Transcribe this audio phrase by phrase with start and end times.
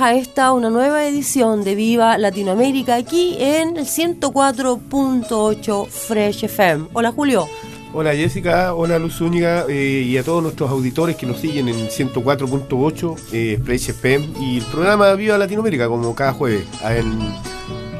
[0.00, 6.86] A esta una nueva edición de Viva Latinoamérica aquí en el 104.8 Fresh FM.
[6.94, 7.46] Hola Julio.
[7.92, 11.88] Hola Jessica, hola Luz Zúñiga eh, y a todos nuestros auditores que nos siguen en
[11.88, 17.18] 104.8 eh, Fresh FM y el programa Viva Latinoamérica como cada jueves en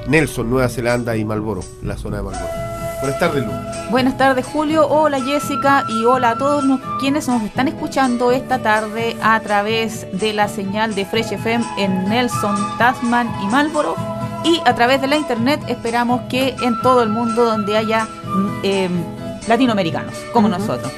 [0.08, 2.59] Nelson, Nueva Zelanda y Malboro, la zona de Malboro.
[3.00, 3.52] Buenas tardes, Lu.
[3.90, 4.86] Buenas tardes, Julio.
[4.86, 5.84] Hola, Jessica.
[5.88, 6.64] Y hola a todos
[7.00, 12.08] quienes nos están escuchando esta tarde a través de la señal de Fresh FM en
[12.08, 13.96] Nelson, Tasman y Marlboro.
[14.44, 18.60] Y a través de la internet esperamos que en todo el mundo donde haya mm,
[18.62, 19.04] em,
[19.48, 20.92] latinoamericanos como nosotros.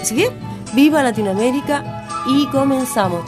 [0.00, 0.30] Así que,
[0.74, 3.24] viva Latinoamérica y comenzamos.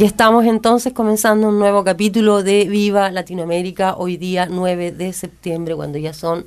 [0.00, 5.76] Aquí estamos entonces comenzando un nuevo capítulo de Viva Latinoamérica, hoy día 9 de septiembre,
[5.76, 6.46] cuando ya son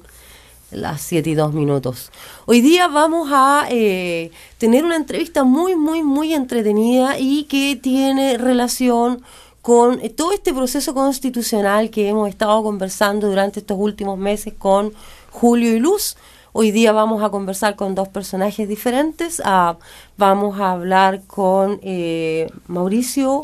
[0.71, 2.11] las 7 y 2 minutos.
[2.47, 8.39] Hoy día vamos a eh, tener una entrevista muy, muy, muy entretenida y que tiene
[8.39, 9.21] relación
[9.61, 14.93] con eh, todo este proceso constitucional que hemos estado conversando durante estos últimos meses con
[15.29, 16.17] Julio y Luz.
[16.55, 19.41] Hoy día vamos a conversar con dos personajes diferentes.
[19.43, 19.77] Ah,
[20.17, 23.41] vamos a hablar con eh, Mauricio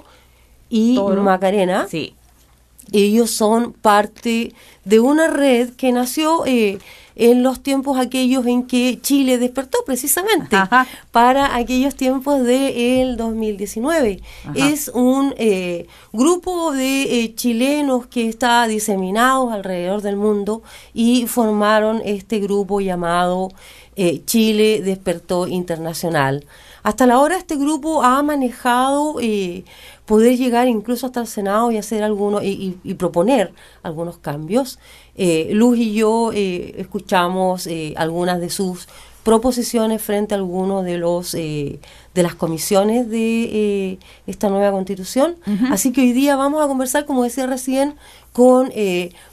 [0.69, 1.87] y Macarena.
[1.87, 2.15] Sí.
[2.91, 4.53] Ellos son parte
[4.85, 6.79] de una red que nació eh,
[7.15, 10.57] en los tiempos aquellos en que Chile despertó precisamente
[11.11, 14.21] para aquellos tiempos del 2019.
[14.55, 20.63] Es un eh, grupo de eh, chilenos que está diseminados alrededor del mundo
[20.93, 23.49] y formaron este grupo llamado
[24.25, 26.45] Chile Despertó Internacional.
[26.83, 29.17] Hasta la hora este grupo ha manejado
[30.09, 33.53] poder llegar incluso hasta el Senado y hacer algunos y, proponer
[33.83, 34.79] algunos cambios.
[35.15, 38.87] Eh, Luz y yo eh, escuchamos eh, algunas de sus
[39.21, 41.79] proposiciones frente a algunos de los de
[42.15, 45.35] las comisiones de esta nueva constitución.
[45.69, 47.93] Así que hoy día vamos a conversar, como decía recién,
[48.33, 48.71] con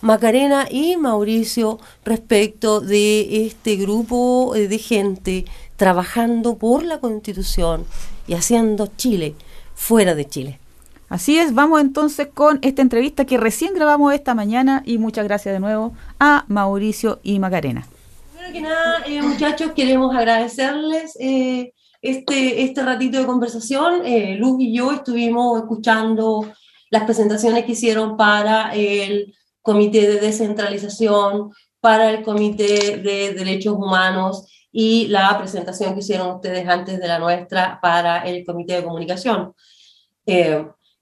[0.03, 5.47] Macarena y Mauricio respecto de este grupo de gente
[5.77, 7.86] trabajando por la constitución
[8.28, 9.34] y haciendo Chile
[9.74, 10.59] fuera de Chile.
[11.08, 15.54] Así es, vamos entonces con esta entrevista que recién grabamos esta mañana y muchas gracias
[15.54, 17.86] de nuevo a Mauricio y Macarena.
[18.32, 21.72] Primero que nada, eh, muchachos, queremos agradecerles eh,
[22.03, 24.04] este, este ratito de conversación.
[24.04, 26.53] Eh, Luz y yo estuvimos escuchando
[26.91, 29.32] las presentaciones que hicieron para el
[29.62, 36.68] Comité de Descentralización, para el Comité de Derechos Humanos y la presentación que hicieron ustedes
[36.68, 39.54] antes de la nuestra para el Comité de Comunicación.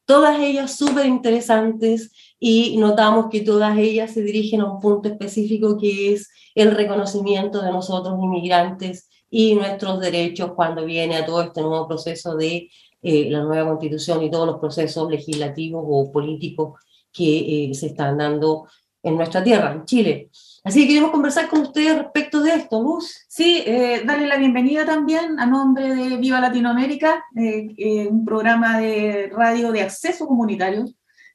[0.04, 5.78] Todas ellas súper interesantes y notamos que todas ellas se dirigen a un punto específico
[5.78, 11.60] que es el reconocimiento de nosotros inmigrantes y nuestros derechos cuando viene a todo este
[11.60, 12.70] nuevo proceso de
[13.02, 16.80] eh, la nueva constitución y todos los procesos legislativos o políticos
[17.12, 18.66] que eh, se están dando
[19.02, 20.30] en nuestra tierra, en Chile.
[20.64, 23.26] Así que queremos conversar con ustedes respecto de esto, Luz.
[23.28, 29.72] Sí, eh, darle la bienvenida también a nombre de Viva Latinoamérica, un programa de radio
[29.72, 30.86] de acceso comunitario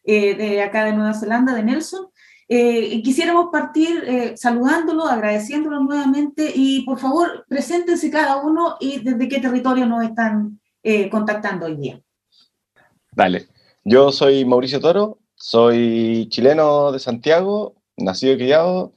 [0.04, 2.08] de acá de Nueva Zelanda, de Nelson.
[2.48, 9.86] quisiéramos partir saludándolo, agradeciéndolo nuevamente y por favor, preséntense cada uno y desde qué territorio
[9.86, 10.60] nos están
[11.12, 12.02] contactando hoy día.
[13.12, 13.48] Dale,
[13.84, 18.94] yo soy Mauricio Toro, soy chileno de Santiago, nacido y criado,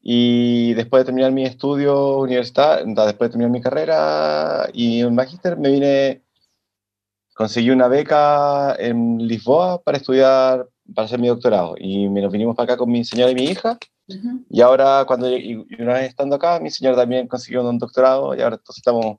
[0.00, 5.56] y después de terminar mi estudio universitario, después de terminar mi carrera y un magíster,
[5.56, 6.22] me vine,
[7.34, 12.72] conseguí una beca en Lisboa para estudiar, para hacer mi doctorado, y nos vinimos para
[12.72, 13.78] acá con mi señora y mi hija,
[14.50, 18.42] y ahora, cuando, y una vez estando acá, mi señora también consiguió un doctorado, y
[18.42, 19.18] ahora entonces estamos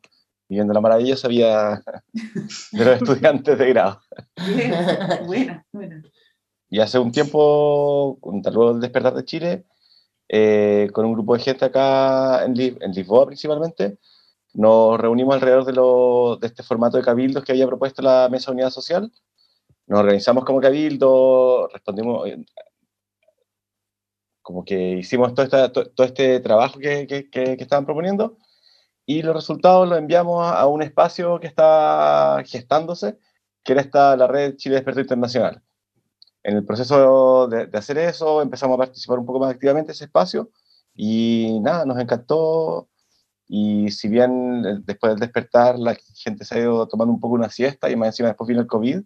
[0.50, 1.82] viviendo la maravillosa vida
[2.72, 4.02] de los estudiantes de grado.
[5.26, 6.04] Buena, buena.
[6.70, 9.66] Y hace un tiempo, luego del despertar de Chile,
[10.30, 13.98] eh, con un grupo de gente acá en, Lisboa principalmente,
[14.54, 18.70] nos reunimos alrededor de, este formato de cabildos que había propuesto la Mesa de Unidad
[18.72, 19.12] Social.
[19.88, 22.46] Nos organizamos como cabildo, respondimos, eh,
[24.42, 28.38] como que hicimos todo, todo, este trabajo que, que, estaban proponiendo.
[29.06, 33.18] Y los resultados los enviamos a, un espacio que está gestándose,
[33.64, 35.63] que era esta, la red Chile Despertar Internacional
[36.44, 40.06] en el proceso de, hacer eso empezamos a participar un poco más activamente en ese
[40.06, 40.52] espacio
[40.94, 42.90] y nada, nos encantó.
[43.48, 47.36] Y si bien eh, después del despertar la gente se ha ido tomando un poco
[47.36, 49.02] una siesta y más encima después vino el COVID,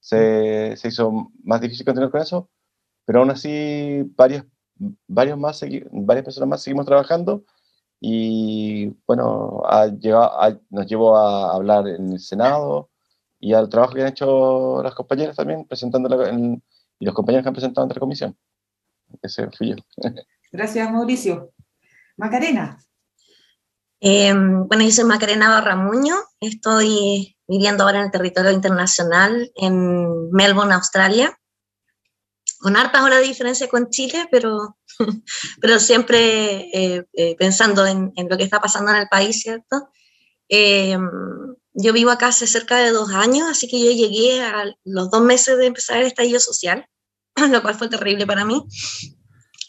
[0.00, 2.50] se, se hizo más difícil continuar con eso,
[3.04, 4.44] pero aún así varios,
[5.06, 5.60] varios más,
[5.92, 7.44] varias personas más seguimos trabajando
[8.00, 12.90] y bueno, ha llegado, nos llevó a hablar en el Senado
[13.40, 16.62] y al trabajo que han hecho las compañeras también, presentando en,
[16.98, 18.36] y los compañeros que han presentado ante la comisión.
[19.22, 19.76] Ese fui yo.
[20.52, 21.52] Gracias, Mauricio.
[22.16, 22.78] Macarena.
[24.00, 30.72] Em, bueno, yo soy Macarena Barramuño, estoy viviendo ahora en el territorio internacional, en Melbourne,
[30.72, 31.38] Australia,
[32.60, 34.78] con hartas horas de diferencia con Chile, pero,
[35.60, 39.90] pero siempre eh, eh, pensando en, en, lo que está pasando en el país, ¿cierto?
[41.72, 45.22] Yo vivo acá hace cerca de dos años, así que yo llegué a los dos
[45.22, 46.86] meses de empezar el estallido social,
[47.50, 48.64] lo cual fue terrible para mí.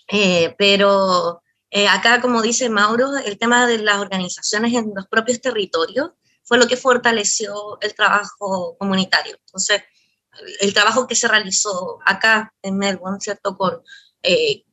[0.07, 5.39] Eh, pero eh, acá, como dice Mauro, el tema de las organizaciones en los propios
[5.42, 6.12] territorios
[6.44, 9.38] fue lo que fortaleció el trabajo comunitario.
[9.45, 9.83] Entonces,
[10.59, 13.56] el trabajo que se realizó acá en Melbourne, ¿cierto?
[13.57, 13.81] Con,
[14.24, 14.63] eh,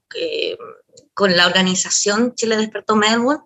[1.15, 3.45] con la organización Chile Despertó Melbourne,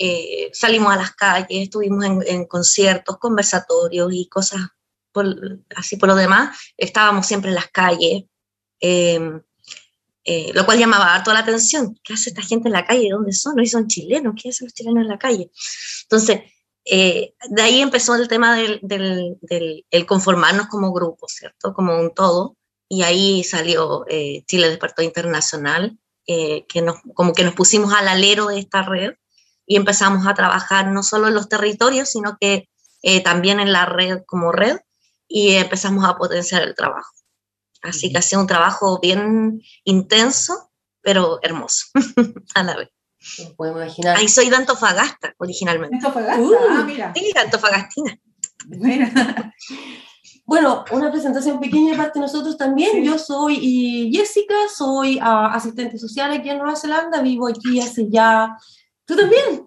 [0.00, 4.60] eh, salimos a las calles, estuvimos en, conciertos, conversatorios y cosas
[5.74, 6.56] así por lo demás.
[6.76, 8.24] Estábamos siempre en las calles,
[8.78, 9.42] em,
[10.24, 11.98] eh, lo cual llamaba harto la atención.
[12.04, 13.08] ¿Qué hace esta gente en la calle?
[13.10, 13.56] ¿Dónde son?
[13.56, 14.34] ¿No son chilenos?
[14.40, 15.50] ¿Qué hacen los chilenos en la calle?
[16.02, 16.42] Entonces,
[16.84, 21.74] eh, de ahí empezó el tema del, del, conformarnos como grupo, ¿cierto?
[21.74, 22.56] Como un todo.
[22.88, 24.06] Y ahí salió
[24.46, 29.14] Chile Despertó Internacional, que nos, como que nos pusimos al alero de esta red
[29.68, 32.68] y empezamos a trabajar no solo en los territorios, sino que
[33.02, 34.78] eh, también en la red como red
[35.28, 37.12] y empezamos a potenciar el trabajo.
[37.82, 40.70] Así que ha sido un trabajo bien intenso,
[41.02, 41.86] pero hermoso
[42.54, 42.88] a la vez.
[43.56, 44.16] Podemos imaginar.
[44.16, 45.96] Ahí soy de Antofagasta originalmente.
[45.96, 47.12] Antofagasta, uh, ah, mira.
[47.14, 48.18] Sí, Antofagastina.
[50.44, 53.04] Bueno, una presentación pequeña de parte de nosotros también.
[53.04, 58.56] Yo soy Jessica, soy ah, asistente social aquí en Nueva Zelanda, vivo aquí hace ya
[59.08, 59.66] ¿Tú también?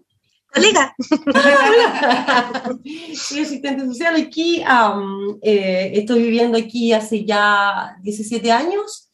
[0.54, 0.96] Colega.
[3.16, 4.64] Soy asistente social aquí.
[5.42, 9.10] Eh, estoy viviendo aquí hace ya 17 años,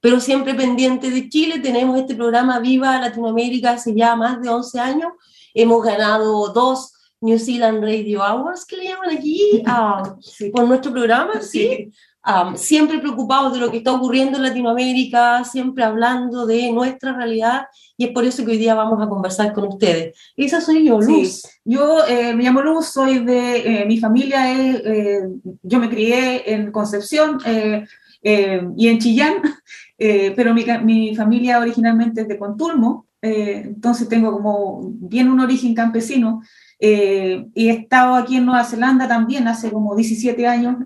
[0.00, 1.58] pero siempre pendiente de Chile.
[1.58, 5.12] Tenemos este programa Viva Latinoamérica hace ya más de 11 años.
[5.52, 9.62] Hemos ganado dos New Zealand Radio Awards, que le llaman aquí,
[10.50, 11.92] por nuestro programa, ¿sí?
[12.54, 17.66] Siempre preocupados de lo que está ocurriendo en Latinoamérica, siempre hablando de nuestra realidad
[17.96, 20.16] y es por eso que hoy día vamos a conversar con ustedes.
[20.36, 21.42] Esa soy yo, Luz.
[21.64, 25.20] Yo eh, me llamo Luz, soy de, eh, mi familia es, eh,
[25.62, 27.38] yo me crié en Concepción
[28.22, 29.34] y en Chillán,
[29.98, 36.40] pero mi, mi, familia originalmente es de Contulmo, entonces tengo como bien un origen campesino.
[36.80, 40.76] y he estado aquí en Nueva Zelanda también hace como 17 años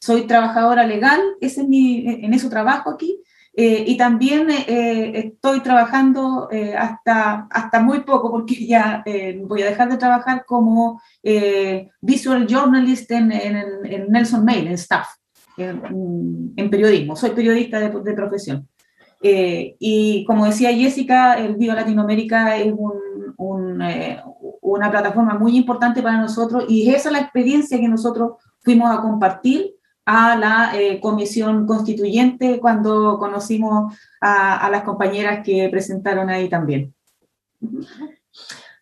[0.00, 3.22] soy trabajadora legal, ese es mi, en eso trabajo aquí,
[3.60, 9.02] eh, y también eh, estoy trabajando eh, hasta, hasta muy poco, porque ya
[9.42, 11.02] voy a dejar de trabajar como
[12.00, 15.08] visual journalist en, en, Nelson Mail, en staff,
[15.56, 17.16] en, periodismo.
[17.16, 18.68] Soy periodista de, de profesión.
[19.20, 23.82] y como decía Jessica, el Bio Latinoamérica es un, un,
[24.60, 29.02] una plataforma muy importante para nosotros y esa es la experiencia que nosotros fuimos a
[29.02, 29.77] compartir
[30.10, 36.94] a la eh, comisión constituyente cuando conocimos a, las compañeras que presentaron ahí también.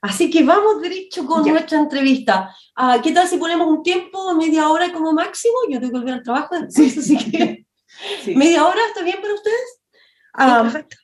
[0.01, 2.55] Así que vamos derecho con nuestra entrevista.
[2.77, 5.57] Ah, ¿Qué tal si ponemos un tiempo, media hora como máximo?
[5.69, 7.67] Yo tengo que volver al trabajo, así que
[8.37, 9.81] media hora, ¿está bien para ustedes?
[10.33, 10.97] Ah, perfecto.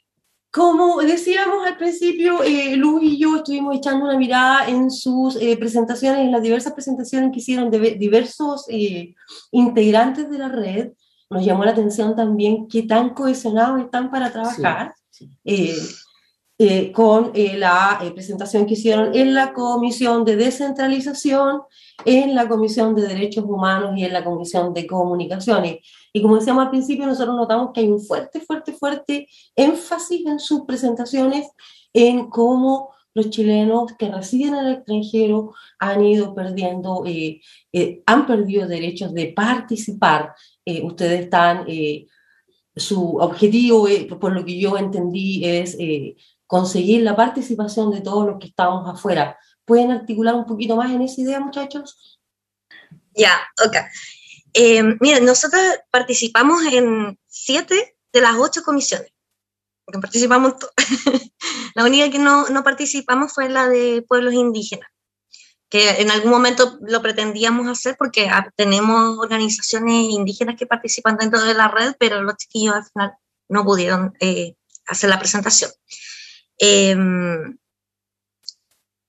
[0.53, 5.57] Como decíamos al principio, eh, Luz y yo estuvimos echando una mirada en sus eh,
[5.57, 9.15] presentaciones, en las diversas presentaciones que hicieron de diversos eh,
[9.51, 10.93] integrantes de la red.
[11.31, 14.95] Nos llamó la atención también qué tan cohesionados están para trabajar.
[16.93, 21.63] Con la presentación que hicieron en la Comisión de Descentralización,
[22.05, 25.79] en la Comisión de Derechos Humanos y en la Comisión de Comunicaciones.
[26.13, 30.39] Y como decíamos al principio, nosotros notamos que hay un fuerte, fuerte, fuerte énfasis en
[30.39, 31.49] sus presentaciones
[31.93, 37.41] en cómo los chilenos que residen en el extranjero han ido perdiendo, eh,
[37.73, 40.35] eh, han perdido derechos de participar.
[40.65, 41.67] Eh, ustedes están,
[42.75, 43.87] su objetivo,
[44.19, 45.77] por lo que yo entendí, es
[46.53, 49.39] conseguir la participación de todos los que estamos afuera.
[49.65, 52.21] ¿Pueden articular un poquito más en esa idea, muchachos?
[53.15, 53.75] Ya, ok.
[54.53, 59.11] Eh, miren, nosotros participamos en siete de las ocho comisiones,
[59.87, 60.57] participamos
[61.75, 64.91] La única que no, no, participamos fue la de pueblos indígenas,
[65.71, 71.55] que en algún momento lo pretendíamos hacer porque tenemos organizaciones indígenas que participan dentro de
[71.55, 73.13] la red, pero los chiquillos al final
[73.49, 74.55] no pudieron eh,
[74.85, 75.71] hacer la presentación.
[76.65, 76.95] Eh,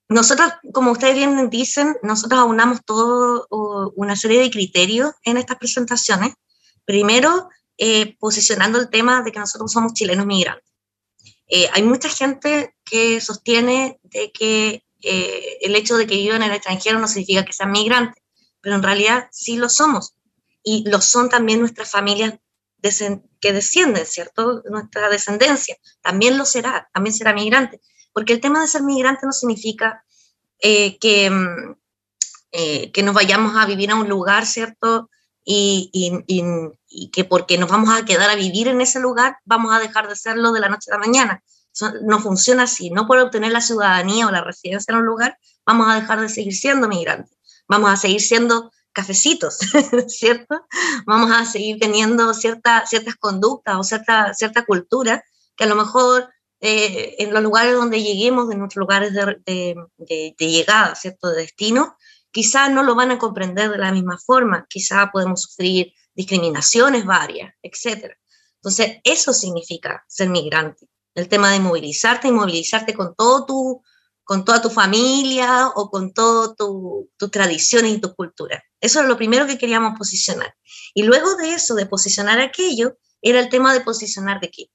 [0.09, 3.47] nosotros, como ustedes bien dicen, nosotros aunamos todo
[3.95, 6.33] una serie de criterios en estas presentaciones.
[6.83, 10.67] Primero, eh, posicionando el tema de que nosotros somos chilenos migrantes.
[11.47, 16.49] Eh, hay mucha gente que sostiene de que eh, el hecho de que vivan en
[16.49, 18.23] el extranjero no significa que sean migrantes,
[18.61, 20.15] pero en realidad sí lo somos.
[20.63, 22.33] Y lo son también nuestras familias
[23.43, 24.63] que descienden, ¿cierto?
[24.69, 27.81] Nuestra descendencia también lo será, también será migrante.
[28.13, 30.05] Porque el tema de ser migrante no significa
[30.59, 31.75] eh, que, mm,
[32.53, 35.09] eh, que nos vayamos a vivir a un lugar, ¿cierto?
[35.43, 39.79] Y, y, que porque nos vamos a quedar a vivir en ese lugar, vamos a
[39.79, 41.43] dejar de serlo de la noche a la mañana.
[42.03, 42.91] no funciona así.
[42.91, 46.29] No por obtener la ciudadanía o la residencia en un lugar, vamos a dejar de
[46.29, 47.37] seguir siendo migrantes.
[47.67, 49.57] Vamos a seguir siendo cafecitos,
[50.07, 50.65] ¿cierto?
[51.05, 55.23] Vamos a seguir teniendo cierta, ciertas conductas o cierta, cierta cultura
[55.55, 56.29] que a lo mejor
[56.61, 59.75] eh, en los lugares donde lleguemos, en nuestros lugares de,
[60.37, 61.97] llegada, ¿cierto?, de destino,
[62.31, 67.53] quizá no lo van a comprender de la misma forma, quizá podemos sufrir discriminaciones varias,
[67.61, 68.13] etc.
[68.55, 73.83] Entonces, eso significa ser migrante, el tema de movilizarte y movilizarte con todo tu
[74.23, 78.63] con toda tu familia o con todas tus tradiciones y tu cultura.
[78.83, 80.55] Eso es lo primero que queríamos posicionar.
[80.93, 84.69] Y luego de eso, de posicionar aquello, era el tema de posicionar de qué?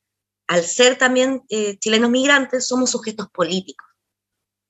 [0.49, 3.87] al ser también eh, chilenos migrantes, somos sujetos políticos.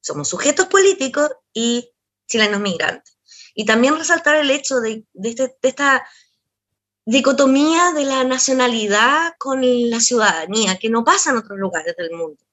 [0.01, 1.91] Somos sujetos políticos y
[2.27, 3.17] chilenos migrantes.
[3.55, 6.05] Y también resaltar el hecho de, este, esta
[7.05, 12.45] dicotomía de la nacionalidad con la ciudadanía, que no pasa en otros lugares del mundo.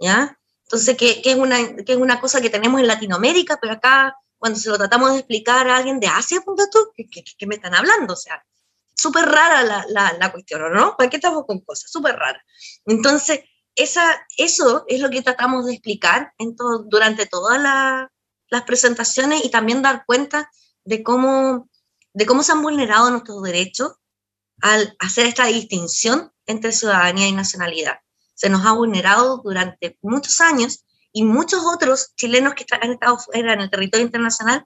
[0.00, 0.36] ¿ya?
[0.64, 4.58] Entonces, que, es una, que es una cosa que tenemos en Latinoamérica, pero acá, cuando
[4.58, 8.14] se lo tratamos de explicar a alguien de Asia, punto tú, ¿qué, me están hablando?
[8.14, 8.44] O sea,
[8.94, 10.96] súper rara la, la, cuestión, ¿no?
[10.96, 11.90] ¿Para qué estamos con cosas?
[11.90, 12.42] Súper rara.
[12.86, 13.40] Entonces,
[13.74, 17.60] esa, eso es lo que tratamos de explicar en todo, durante todas
[18.48, 20.50] las presentaciones y también dar cuenta
[20.84, 21.68] de cómo,
[22.12, 23.92] de cómo se han vulnerado nuestros derechos
[24.62, 27.98] al hacer esta distinción entre ciudadanía y nacionalidad.
[28.34, 30.85] Se nos ha vulnerado durante muchos años
[31.16, 34.64] y muchos otros chilenos que han estado fuera en el territorio internacional,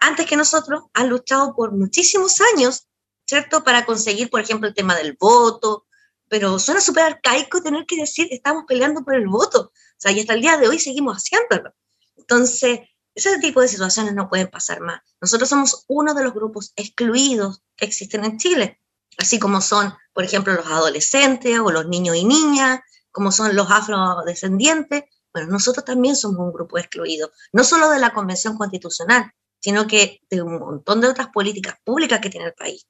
[0.00, 2.88] antes que nosotros, han luchado por muchísimos años
[3.26, 3.64] ¿cierto?
[3.64, 5.86] Para conseguir, por ejemplo, el tema del voto,
[6.28, 9.72] pero suena súper arcaico tener que decir estamos peleando por el voto.
[9.72, 11.74] O sea, y hasta el día de hoy seguimos haciéndolo.
[12.16, 12.80] Entonces,
[13.14, 15.00] ese tipo de situaciones no pueden pasar más.
[15.20, 18.80] Nosotros somos uno de los grupos excluidos que existen en Chile,
[19.18, 22.80] así como son, por ejemplo, los adolescentes o los niños y niñas,
[23.12, 25.04] como son los afrodescendientes.
[25.34, 30.20] Bueno, nosotros también somos un grupo excluido, no solo de la Convención Constitucional, sino que
[30.30, 32.86] de un montón de otras políticas públicas que tiene el país.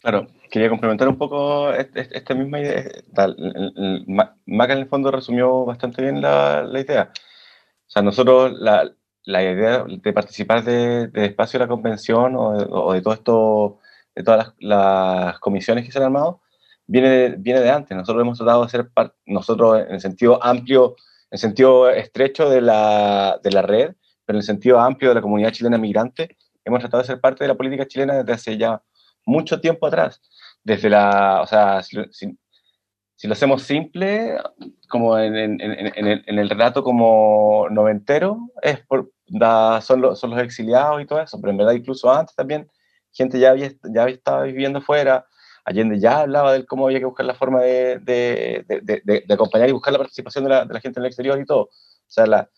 [0.00, 2.84] Claro, quería complementar un poco esta misma idea.
[4.46, 7.10] Maca en el fondo resumió bastante bien la, idea.
[7.12, 8.94] O sea, nosotros la,
[9.42, 13.78] idea de participar de, espacio de la convención o de, todo esto,
[14.14, 16.40] de todas las, comisiones que se han armado,
[16.86, 17.96] viene de, viene de antes.
[17.96, 20.96] Nosotros hemos tratado de ser parte, nosotros en el sentido amplio,
[21.30, 25.16] en el sentido estrecho de la, de la red, pero en el sentido amplio de
[25.16, 28.56] la comunidad chilena migrante, hemos tratado de ser parte de la política chilena desde hace
[28.58, 28.82] ya
[29.24, 30.20] mucho tiempo atrás.
[30.62, 31.96] Desde la, o sea, si,
[33.26, 34.36] lo hacemos simple,
[34.88, 40.30] como en, en, en, en, el relato como noventero, es por, da, son, los, son
[40.30, 42.68] los exiliados y todo eso, pero en verdad incluso antes también
[43.12, 45.26] gente ya había, ya estaba viviendo fuera,
[45.66, 48.64] Allende ya hablaba de cómo había que buscar la forma de,
[49.28, 51.62] acompañar y buscar la participación de la, gente en el exterior y todo.
[51.62, 51.70] O
[52.06, 52.48] sea,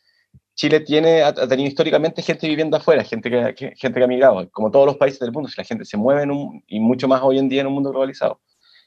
[0.54, 4.70] Chile tiene, ha tenido históricamente gente viviendo afuera, gente que, gente que ha migrado, como
[4.70, 6.26] todos los países del mundo, si la gente se mueve
[6.66, 8.42] y mucho más hoy en día en un mundo globalizado.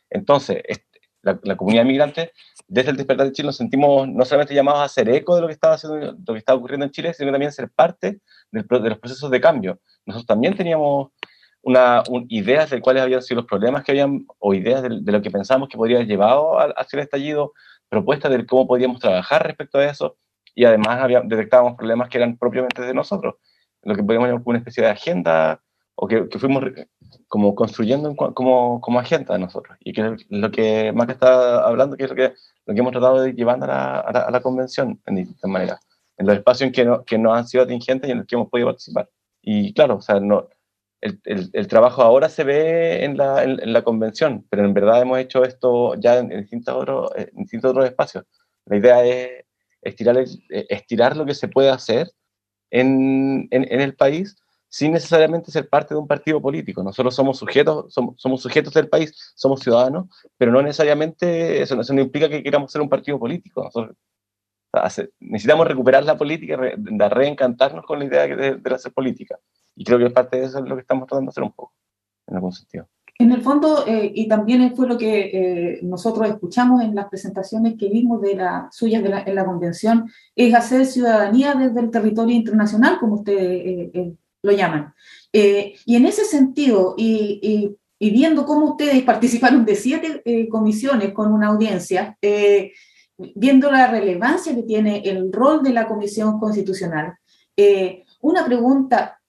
[0.08, 0.62] Entonces,
[1.24, 2.32] la, comunidad migrante,
[2.68, 5.48] desde el despertar de Chile nos sentimos no solamente llamados a hacer eco de lo
[5.48, 8.20] que estaba, haciendo, lo que estaba ocurriendo en Chile, sino también a ser parte
[8.52, 9.80] de los procesos de cambio.
[10.06, 11.10] Nosotros también teníamos
[11.64, 15.32] una, ideas de cuáles habían sido los problemas que habían, o ideas de, lo que
[15.32, 17.54] pensábamos que podría haber llevado hacia el estallido,
[17.90, 20.18] propuestas de cómo podíamos trabajar respecto a eso,
[20.56, 23.36] y además había, detectábamos problemas que eran propiamente de nosotros,
[23.84, 25.62] lo que podríamos llamar una especie de agenda
[25.96, 26.64] o que, que fuimos
[27.28, 29.78] como construyendo como, como agenda de nosotros.
[29.80, 32.34] Y que es lo que Mac está hablando, que es lo que,
[32.66, 35.80] lo que hemos tratado de llevar a la, a la, convención en distintas maneras,
[36.18, 38.36] en los espacios en que no, que no han sido atingentes y en los que
[38.36, 39.10] hemos podido participar.
[39.42, 40.48] Y claro, o sea, no,
[41.02, 45.44] el, trabajo ahora se ve en la, en, la, convención, pero en verdad hemos hecho
[45.44, 48.26] esto ya en, distintos, otros, en distintos otros espacios.
[48.66, 49.46] La idea es
[49.82, 52.12] estirar, eh, lo que se puede hacer
[52.70, 54.36] en, el país
[54.70, 56.84] sin necesariamente ser parte de un partido político.
[56.84, 62.30] Nosotros somos sujetos, somos, sujetos del país, somos ciudadanos, pero no necesariamente eso, no implica
[62.30, 63.70] que queramos ser un partido político.
[65.20, 69.38] Necesitamos recuperar la política, reencantarnos con la idea de, de hacer política.
[69.76, 71.74] Y creo que parte de eso es lo que estamos tratando de hacer un poco,
[72.28, 72.88] en algún sentido.
[73.22, 77.76] En el fondo, eh, y también fue lo que eh, nosotros escuchamos en las presentaciones
[77.78, 82.98] que vimos de la suyas en la convención, es hacer ciudadanía desde el territorio internacional,
[83.00, 84.96] como ustedes eh, lo llaman.
[85.32, 92.18] y en ese sentido, y, viendo cómo ustedes participaron de siete comisiones con una audiencia,
[93.36, 97.14] viendo la relevancia que tiene el rol de la Comisión Constitucional,
[98.22, 99.21] una pregunta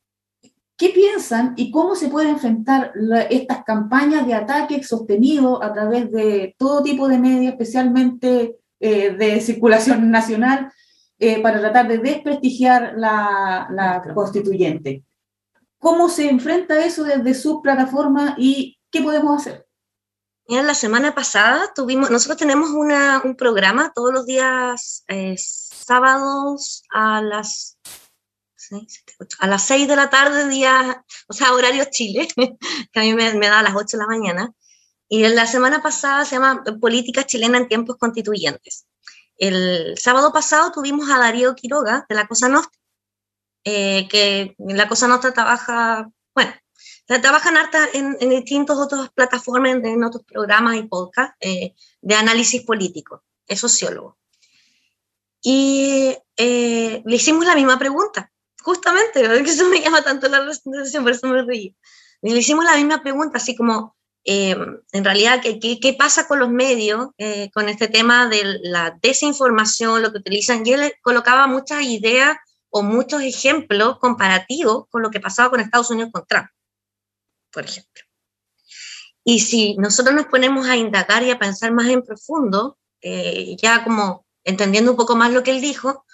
[0.83, 2.93] ¿Qué piensan y cómo se pueden enfrentar
[3.31, 9.41] estas campañas de ataque sostenido a través de todo tipo de medios, especialmente eh, de
[9.41, 10.73] circulación nacional,
[11.21, 15.05] eh, para tratar de desprestigiar la, constituyente?
[15.79, 19.65] ¿Cómo se enfrenta eso desde su plataforma y qué podemos hacer?
[20.49, 27.23] Mira, la semana pasada tuvimos, nosotros tenemos un programa todos los días eh, sábados a
[27.23, 27.79] las
[29.39, 32.29] a las 6 de la tarde, día, o sea, horario Chile,
[32.93, 34.53] que a mí me, da a las 8 de la mañana.
[35.09, 38.87] Y en la semana pasada se llama Política Chilena en Tiempos Constituyentes.
[39.37, 42.79] El sábado pasado tuvimos a Darío Quiroga de La Cosa Nostra,
[43.65, 46.53] eh, que La Cosa Nostra trabaja, bueno,
[47.07, 52.63] trabajan harta en, en distintas otras plataformas, en otros programas y podcasts eh, de análisis
[52.63, 54.17] político, es sociólogo.
[55.43, 58.32] Y eh, le hicimos la misma pregunta
[58.63, 61.77] justamente, que eso me llama tanto la presentación, por eso me reí.
[62.23, 64.57] le hicimos la misma pregunta, así como, eh,
[64.93, 70.03] en realidad, ¿qué, ¿qué, pasa con los medios eh, con este tema de la desinformación,
[70.03, 70.65] lo que utilizan?
[70.65, 72.37] Y él colocaba muchas ideas
[72.71, 76.47] o muchos ejemplos comparativos con lo que pasaba con Estados Unidos con Trump,
[77.53, 78.03] por ejemplo.
[79.25, 83.85] Y si nosotros nos ponemos a indagar y a pensar más en profundo, eh, ya
[83.85, 86.05] como entendiendo un poco más lo que él dijo,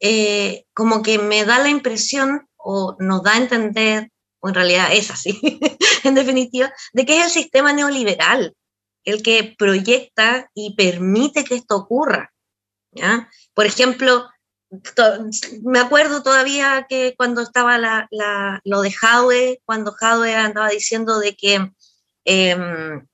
[0.00, 4.10] eh, como que me da la impresión o nos da a entender,
[4.40, 5.38] o en realidad es así,
[6.04, 8.54] en definitiva, de que es el sistema neoliberal
[9.04, 12.32] el que proyecta y permite que esto ocurra.
[12.92, 13.28] ¿ya?
[13.54, 14.28] Por ejemplo,
[15.62, 18.08] me acuerdo todavía que cuando estaba la,
[18.64, 21.72] lo de Jadwe, cuando Jadwe andaba diciendo de que,
[22.24, 23.06] em,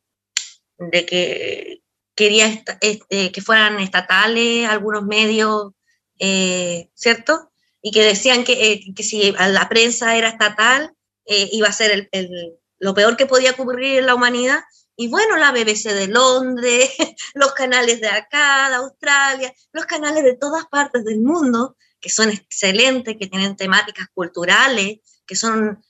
[0.78, 1.82] de que
[2.14, 2.46] quería
[2.80, 5.72] este, que fueran estatales algunos medios
[6.18, 7.50] eh, ¿cierto?
[7.82, 10.94] Y que decían que, eh, que, si la prensa era estatal,
[11.26, 14.60] eh, iba a ser el, lo peor que podía ocurrir en la humanidad.
[14.96, 16.90] Y bueno, la BBC de Londres,
[17.34, 22.30] los canales de acá, de Australia, los canales de todas partes del mundo, que son
[22.30, 25.82] excelentes, que tienen temáticas culturales, que son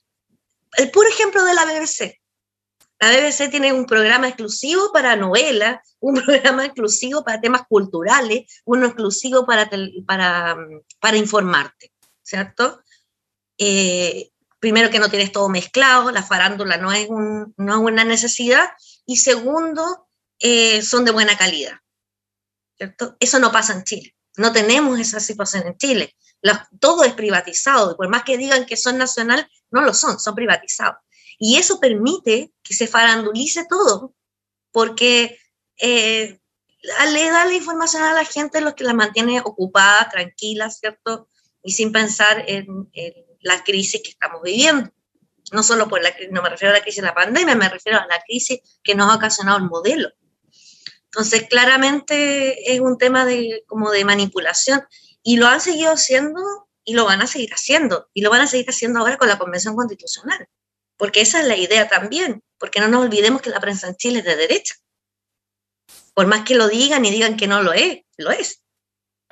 [0.77, 2.21] el puro ejemplo de la BBC.
[2.99, 8.87] La BBC tiene un programa exclusivo para novelas, un programa exclusivo para temas culturales, uno
[8.87, 9.69] exclusivo para,
[10.07, 10.57] para,
[11.01, 12.83] para informarte, ¿cierto?
[13.59, 18.05] Eh, primero que no tienes todo mezclado, la farándula no es, un, no es una
[18.05, 18.71] necesidad,
[19.05, 21.79] y segundo, eh, son de buena calidad,
[22.77, 23.17] ¿cierto?
[23.21, 26.17] Eso no pasa en Chile, no tenemos esa situación en Chile,
[26.81, 30.97] todo es privatizado, por más que digan que son nacional, no lo son, son privatizados.
[31.39, 34.15] Y eso permite que se farandulice todo,
[34.71, 35.39] porque
[35.79, 36.41] eh,
[36.83, 41.29] le da la información a la gente lo que la mantiene ocupada, tranquila, ¿cierto?
[41.63, 42.91] Y sin pensar en,
[43.41, 44.91] la crisis que estamos viviendo.
[45.53, 47.99] No solo por la no me refiero a la crisis de la pandemia, me refiero
[47.99, 50.09] a la crisis que nos ha ocasionado el modelo.
[51.05, 54.83] Entonces, claramente es un tema de, como de manipulación
[55.23, 56.41] y lo han seguido haciendo
[56.85, 58.09] y lo van a seguir haciendo.
[58.13, 60.49] Y lo van a seguir haciendo ahora con la Convención Constitucional
[60.97, 64.21] porque esa es la idea también, porque no nos olvidemos que la prensa en Chile
[64.21, 64.75] es de derecha.
[66.15, 68.63] Por más que lo digan y digan que no lo es, lo es.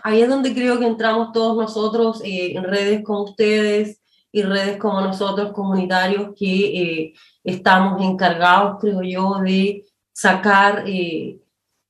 [0.02, 4.76] Ahí es donde creo que entramos todos nosotros eh, en redes como ustedes y redes
[4.76, 11.40] como nosotros, comunitarios, que eh, estamos encargados, creo yo, de sacar, eh,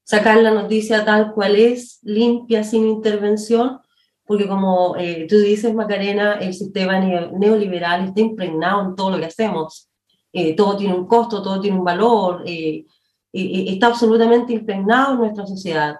[0.04, 3.80] sacar la noticia tal cual es, limpia, sin intervención,
[4.26, 9.26] porque como eh, tú dices, Macarena, el sistema neoliberal está impregnado en todo lo que
[9.26, 9.90] hacemos.
[10.32, 12.84] Eh, todo tiene un costo, todo tiene un valor, eh,
[13.32, 15.96] está absolutamente impregnado en nuestra sociedad.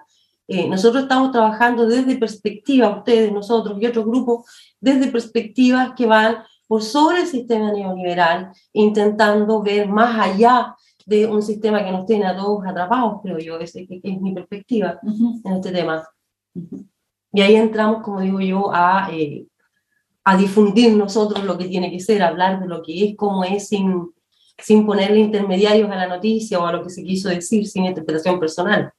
[0.47, 4.45] nosotros estamos trabajando desde perspectivas, ustedes, nosotros y otros grupos,
[4.79, 11.41] desde perspectivas que van por sobre el sistema neoliberal, intentando ver más allá de un
[11.41, 14.99] sistema que nos tiene a todos atrapados, creo yo, esa es, es mi perspectiva
[15.43, 16.03] en este tema.
[17.35, 19.45] Y ahí entramos, como digo yo, a, eh,
[20.23, 23.67] a difundir nosotros lo que tiene que ser, hablar de lo que es, cómo es,
[23.67, 24.09] sin,
[24.57, 28.39] sin ponerle intermediarios a la noticia o a lo que se quiso decir, sin interpretación
[28.39, 28.93] personal.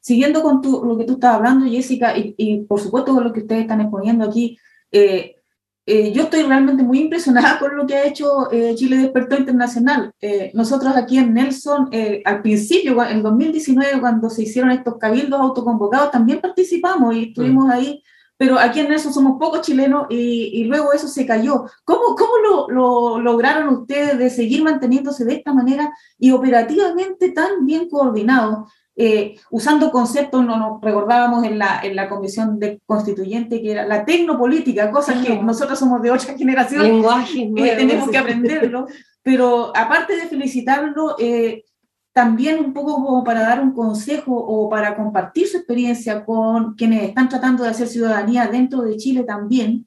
[0.00, 3.32] Siguiendo con tu, lo que tú estabas hablando, Jessica, y, y, por supuesto con lo
[3.32, 4.56] que ustedes están exponiendo aquí,
[4.92, 5.41] eh,
[5.84, 10.12] eh, yo estoy realmente muy impresionada con lo que ha hecho eh, Chile Despertó Internacional.
[10.20, 11.90] Eh, nosotros aquí en Nelson,
[12.24, 17.70] al principio, en 2019, cuando se hicieron estos cabildos autoconvocados, también participamos y estuvimos mm.
[17.70, 18.02] ahí,
[18.36, 21.64] pero aquí en Nelson somos pocos chilenos y, luego eso se cayó.
[21.84, 27.66] ¿Cómo, cómo lo, lo, lograron ustedes de seguir manteniéndose de esta manera y operativamente tan
[27.66, 28.72] bien coordinados?
[28.94, 33.86] Eh, usando conceptos, no nos recordábamos en la, en la comisión de constituyente que era
[33.86, 38.86] la tecnopolítica, cosas que nosotros somos de otra generación, Lenguaje, eh, tenemos que aprenderlo,
[39.22, 41.64] pero aparte de felicitarlo, eh,
[42.12, 47.04] también un poco como para dar un consejo o para compartir su experiencia con quienes
[47.04, 49.86] están tratando de hacer ciudadanía dentro de Chile también.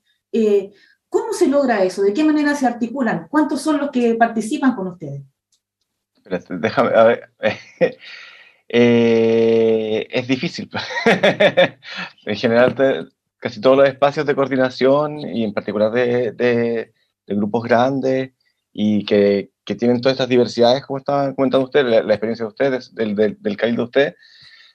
[1.07, 2.01] ¿Cómo se logra eso?
[2.01, 3.27] ¿De qué manera se articulan?
[3.29, 5.21] ¿Cuántos son los que participan con ustedes?
[6.49, 7.29] Déjame, a ver.
[8.67, 10.69] Eh, es difícil.
[12.25, 16.91] en general, casi todos los espacios de coordinación y en particular de,
[17.27, 18.31] grupos grandes
[18.73, 23.15] y que, tienen todas estas diversidades, como estaban comentando ustedes, la, experiencia de ustedes, del,
[23.15, 24.15] del, de ustedes,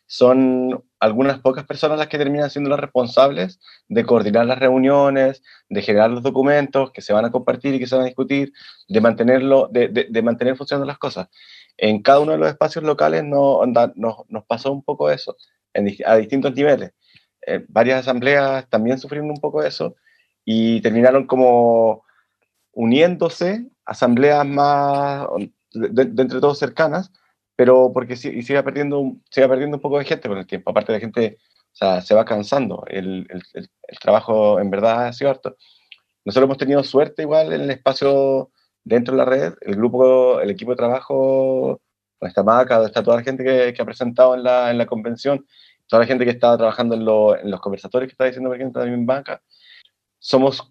[0.07, 5.83] son algunas pocas personas las que terminan siendo las responsables de coordinar las reuniones, de
[5.83, 8.53] generar los documentos que se van a compartir y que se van a discutir,
[8.89, 11.29] de mantenerlo, de mantener funcionando las cosas
[11.81, 15.37] en cada uno de los espacios locales no, nos pasó un poco eso,
[16.05, 16.93] a distintos niveles.
[17.47, 19.97] Eh, varias asambleas también sufrieron un poco eso
[20.45, 22.05] y terminaron como
[22.73, 25.27] uniéndose asambleas más,
[25.73, 27.13] de, entre todos cercanas,
[27.57, 30.71] pero porque sí, y sigue perdiendo, sigue perdiendo un poco de gente con el tiempo.
[30.71, 31.39] Aparte, la gente
[31.73, 32.85] o sea, se va cansando.
[32.89, 35.57] El, el, el, trabajo en verdad ha sido harto.
[36.27, 38.51] Nosotros hemos tenido suerte igual en el espacio
[38.85, 41.81] dentro de la red, el grupo, el equipo de trabajo,
[42.21, 45.47] está Maca, está toda la gente que, que ha presentado en la, en la, convención,
[45.87, 48.81] toda la gente que está trabajando en, en los conversatorios que está diciendo, por ejemplo,
[48.81, 49.43] también Banca,
[50.19, 50.71] somos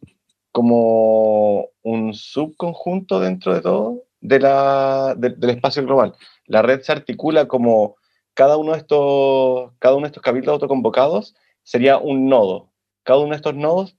[0.52, 6.16] como un subconjunto dentro de todo de la, del espacio global.
[6.46, 7.96] La red se articula como
[8.34, 12.72] cada uno de estos, cada uno de estos cabildos autoconvocados sería un nodo.
[13.04, 13.96] Cada uno de estos nodos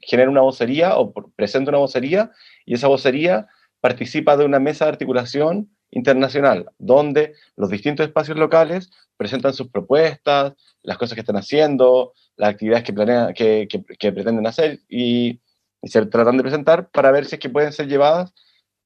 [0.00, 2.30] genera una vocería o presenta una vocería
[2.64, 3.48] y esa vocería
[3.80, 10.54] participa de una mesa de articulación internacional, donde los distintos espacios locales presentan sus propuestas,
[10.82, 15.40] las cosas que están haciendo, las actividades que, planean, que, que, pretenden hacer y,
[15.84, 18.32] se tratan de presentar para ver si es que pueden ser llevadas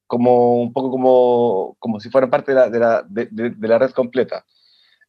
[0.07, 3.79] como un poco como, como si fueran parte de la, de la, de, de la
[3.79, 4.47] red completa.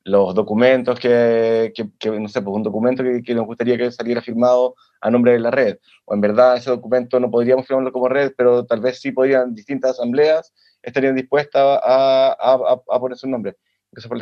[0.08, 4.22] Los documentos que, que, no sé, pues un documento que, que, nos gustaría que saliera
[4.22, 8.08] firmado a nombre de la red, o en verdad ese documento no podríamos firmarlo como
[8.08, 12.36] red, pero tal vez sí podrían distintas asambleas estarían dispuestas a,
[12.90, 13.58] a, poner su nombre.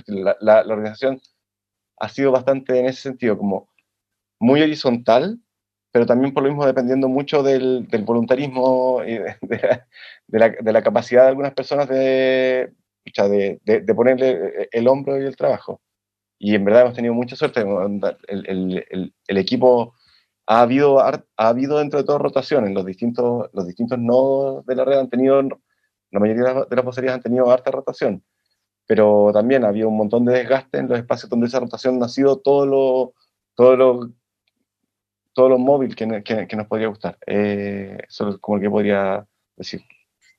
[0.08, 1.22] La, la, la, organización
[1.98, 3.70] ha sido bastante en ese sentido, como
[4.40, 5.40] muy horizontal,
[5.92, 9.38] pero también por lo mismo dependiendo mucho del, del voluntarismo y de,
[10.28, 12.74] la, de, la, capacidad de algunas personas de,
[13.06, 15.82] de, ponerle el hombro y el trabajo.
[16.38, 17.62] Y en verdad hemos tenido mucha suerte.
[17.62, 19.94] El, el, el equipo
[20.48, 22.74] ha habido, ha habido dentro de todo rotaciones.
[22.74, 25.42] Los distintos, los distintos nodos de la red han tenido,
[26.12, 28.24] la mayoría de las vocerías han tenido harta rotación.
[28.88, 32.08] Pero también ha habido un montón de desgaste en los espacios donde esa rotación ha
[32.08, 33.14] sido todo lo,
[33.56, 34.12] todo lo
[35.34, 37.18] todo lo móvil que, que, nos podría gustar.
[37.28, 39.82] Eh, eso es como que podría decir.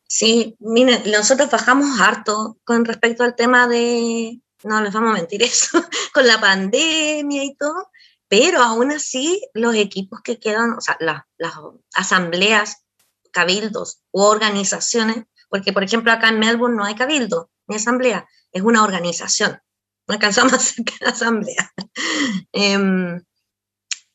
[0.08, 5.42] Sí, miren, nosotros bajamos harto con respecto al tema de, no les vamos a mentir
[5.42, 5.78] eso,
[6.14, 7.90] con la pandemia y todo,
[8.28, 11.54] pero aún así los equipos que quedan, o sea, las
[11.94, 12.84] asambleas,
[13.32, 18.62] cabildos u organizaciones, porque por ejemplo acá en Melbourne no hay cabildo ni asamblea, es
[18.62, 19.60] una organización,
[20.06, 21.72] no alcanzamos a hacer asamblea.
[22.52, 23.20] Em,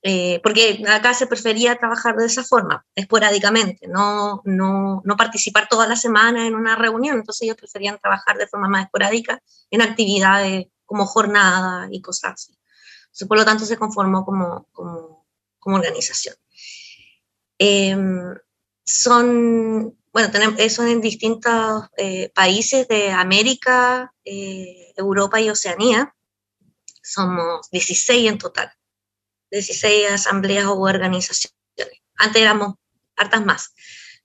[0.03, 5.87] eh, porque acá se prefería trabajar de esa forma, esporádicamente, no, no, no, participar toda
[5.87, 10.67] la semana en una reunión, entonces ellos preferían trabajar de forma más esporádica en actividades
[10.85, 12.57] como jornada y cosas así.
[13.03, 15.27] Entonces, por lo tanto, se conformó como, como,
[15.59, 16.35] como organización.
[17.59, 18.33] Em,
[18.83, 26.15] son, bueno, tenemos, son en distintos eh, países de América, eh, Europa y Oceanía.
[27.03, 28.71] Somos 16 en total.
[29.51, 31.53] 16 asambleas o organizaciones.
[32.15, 32.75] Antes éramos
[33.15, 33.73] hartas más,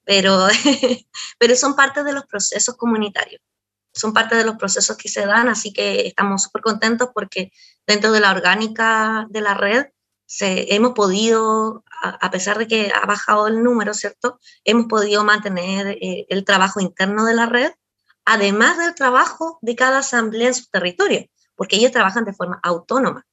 [0.04, 0.48] pero,
[1.38, 3.42] pero son parte de los procesos comunitarios,
[3.92, 7.50] son parte de los procesos que se dan, así que estamos súper contentos porque
[7.86, 9.86] dentro de la orgánica de la red
[10.26, 14.38] se, hemos podido, a, pesar de que ha bajado el número, ¿cierto?
[14.64, 17.72] Hemos podido mantener eh, el trabajo interno de la red,
[18.24, 23.24] además del trabajo de cada asamblea en su territorio, porque ellos trabajan de forma autónoma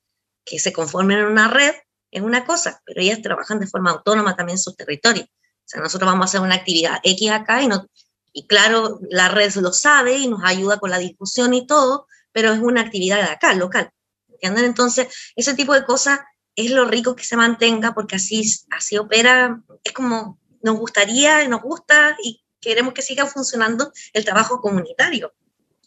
[0.46, 1.74] que se conformen en una red
[2.12, 5.26] es una cosa, pero ellas trabajan de forma autónoma también en sus territorios.
[5.26, 7.88] O sea, nosotros vamos a hacer una actividad X acá y, no,
[8.34, 12.52] y claro, la red lo sabe y nos ayuda con la discusión y todo, pero
[12.52, 13.90] es una actividad de acá, local.
[14.28, 14.66] ¿Entienden?
[14.66, 16.20] Entonces, ese tipo de cosas
[16.56, 21.62] es lo rico que se mantenga porque así, así opera, es como nos gustaría, nos
[21.62, 25.34] gusta y queremos que siga funcionando el trabajo comunitario.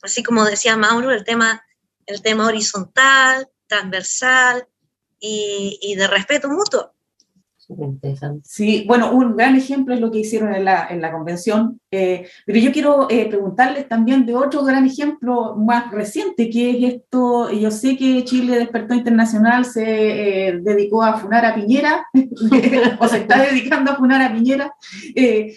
[0.02, 1.64] Así como decía Mauro, el tema,
[2.06, 4.66] el tema horizontal, transversal
[5.18, 6.92] y, de respeto mutuo.
[8.44, 12.29] Sí, bueno, un gran ejemplo es lo que hicieron en la, en la convención, eh,
[12.44, 17.50] pero yo quiero eh, preguntarles también de otro gran ejemplo más reciente, que es esto,
[17.50, 22.07] yo sé que Chile Despertó Internacional se eh, dedicó a funar a Piñera,
[23.00, 24.72] o se está dedicando a funar a Piñera.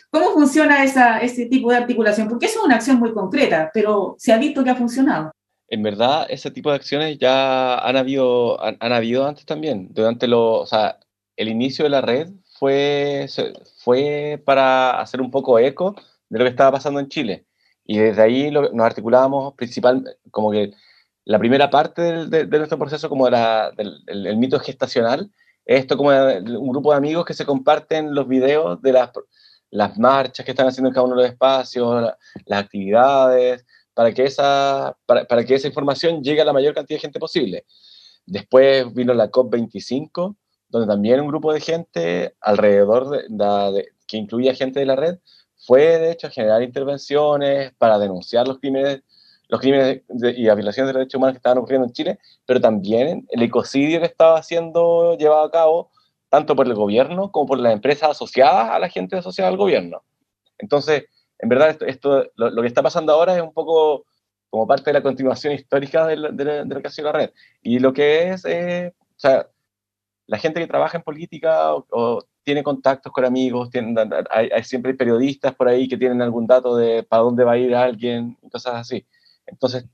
[0.10, 2.28] ¿Cómo funciona esa, ese tipo de articulación?
[2.28, 5.32] Porque eso es una acción muy concreta, pero se ha visto que ha funcionado
[5.69, 9.89] en verdad ese tipo de acciones ya han habido, han, habido antes también.
[9.93, 10.99] Durante lo, o sea,
[11.38, 13.27] el inicio de la red fue,
[13.77, 15.95] fue para hacer un poco eco
[16.29, 17.45] de lo que estaba pasando en Chile.
[17.86, 20.73] Y desde ahí nos articulábamos principal, como que
[21.25, 25.32] la primera parte de, nuestro proceso, como era del, el, mito gestacional,
[25.65, 29.12] es esto como un grupo de amigos que se comparten los videos de las,
[29.71, 32.12] las marchas que están haciendo en cada uno de los espacios,
[32.45, 37.02] las actividades, para que, esa, para, que esa información llegue a la mayor cantidad de
[37.02, 37.65] gente posible.
[38.25, 40.36] Después vino la COP25,
[40.69, 45.17] donde también un grupo de gente alrededor de, que incluía gente de la red
[45.58, 49.02] fue de hecho a generar intervenciones para denunciar los crímenes
[49.49, 50.04] los crímenes
[50.38, 53.99] y las violaciones de derechos humanos que estaban ocurriendo en Chile, pero también el ecocidio
[53.99, 55.89] que estaba siendo llevado a cabo
[56.30, 60.04] tanto por el gobierno como por las empresas asociadas a la gente asociada al gobierno.
[60.60, 61.06] Entonces,
[61.39, 64.06] en verdad esto, lo, que está pasando ahora es un poco
[64.49, 67.32] como parte de la continuación histórica de, la, de, lo que ha sido la red.
[67.62, 69.47] Y lo que es, eh, o sea,
[70.28, 73.69] la gente que trabaja en política o, tiene contactos con amigos,
[74.32, 77.75] hay, siempre periodistas por ahí que tienen algún dato de para dónde va a ir
[77.75, 79.06] alguien cosas así.
[79.45, 79.86] Entonces,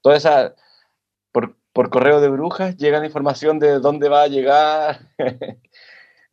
[0.00, 0.54] toda esa,
[1.32, 5.00] por, por correo de brujas llega la información de dónde va a llegar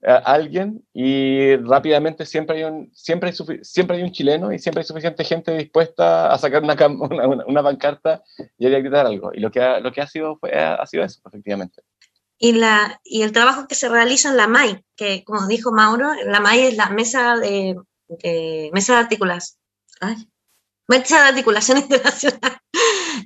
[0.03, 4.87] alguien y rápidamente siempre hay, un, siempre, hay siempre hay un chileno y siempre hay
[4.87, 8.23] suficiente gente dispuesta a sacar una, una, una pancarta
[8.57, 9.31] y a gritar algo.
[9.33, 11.81] Y lo que ha, lo que ha, sido, ha sido eso, efectivamente.
[12.39, 16.13] Y, la, y el trabajo que se realiza en la MAI, que como dijo Mauro,
[16.25, 17.75] la MAI es la mesa de,
[18.71, 19.59] mesa de articulación.
[20.87, 22.39] Mesa de articulación internacional.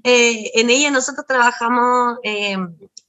[0.03, 2.55] Eh, en ella nosotros trabajamos, eh,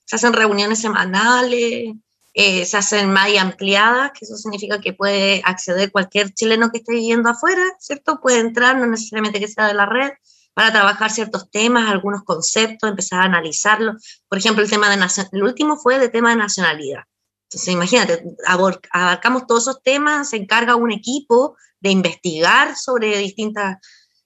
[0.04, 1.94] se hacen reuniones semanales,
[2.34, 6.94] eh, se hacen MAI ampliadas, que eso significa que puede acceder cualquier chileno que esté
[6.94, 8.20] viviendo afuera, ¿cierto?
[8.20, 10.10] Puede entrar, no necesariamente que sea de la red,
[10.54, 14.22] para trabajar ciertos temas, algunos conceptos, empezar a analizarlos.
[14.28, 17.04] Por ejemplo, el tema de el último fue de tema de nacionalidad.
[17.48, 23.76] Entonces, imagínate, abarcamos todos esos temas, se encarga un equipo de investigar sobre distintas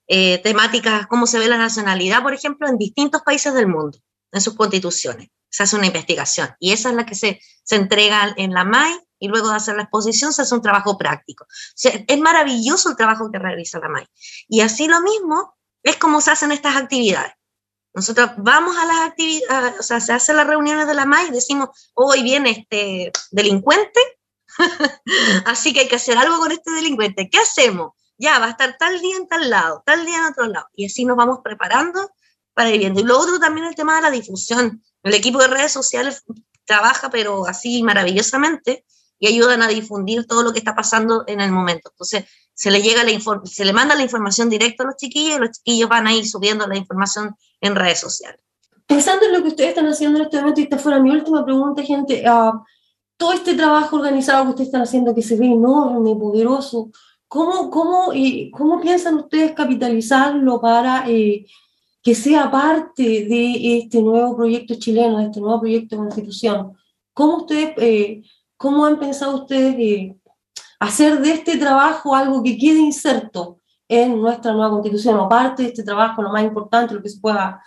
[0.06, 3.98] eh, temáticas, cómo se ve la nacionalidad, por ejemplo, en distintos países del mundo,
[4.30, 5.28] en sus constituciones.
[5.56, 9.00] Se hace una investigación y esa es la que se, se entrega en la MAI
[9.18, 11.46] y luego de hacer la exposición se hace un trabajo práctico.
[11.82, 14.06] es maravilloso el trabajo que realiza la MAI.
[14.48, 17.32] Y así lo mismo es como se hacen estas actividades.
[17.94, 21.30] Nosotros vamos a las actividades, o sea, se hacen las reuniones de la MAI y
[21.30, 23.98] decimos, hoy viene este delincuente,
[25.46, 27.30] así que hay que hacer algo con este delincuente.
[27.30, 27.92] ¿Qué hacemos?
[28.18, 30.66] Ya, va a estar tal día en tal lado, tal día en otro lado.
[30.74, 32.10] Y así nos vamos preparando
[32.56, 33.00] para ir viendo.
[33.00, 34.82] Y lo otro también el tema de la difusión.
[35.06, 36.24] El equipo de redes sociales
[36.64, 38.84] trabaja, pero así maravillosamente,
[39.20, 41.90] y ayudan a difundir todo lo que está pasando en el momento.
[41.92, 43.12] Entonces, se le, llega la
[43.44, 46.28] se le manda la información directa a los chiquillos y los chiquillos van a ir
[46.28, 48.40] subiendo la información en redes sociales.
[48.84, 51.44] Pensando en lo que ustedes están haciendo en este momento, y esta fuera mi última
[51.44, 52.64] pregunta, gente, uh,
[53.16, 56.90] todo este trabajo organizado que ustedes están haciendo, que se ve enorme, poderoso,
[57.28, 61.46] ¿cómo, cómo, y ¿cómo piensan ustedes capitalizarlo para eh,
[62.06, 66.72] que sea parte de este nuevo proyecto chileno, de este nuevo proyecto de constitución?
[67.12, 68.22] ¿Cómo ustedes, eh,
[68.56, 70.16] cómo han pensado ustedes eh,
[70.78, 75.70] hacer de este trabajo algo que quede inserto en nuestra nueva constitución, o parte de
[75.70, 77.60] este trabajo, lo más importante, lo que se pueda,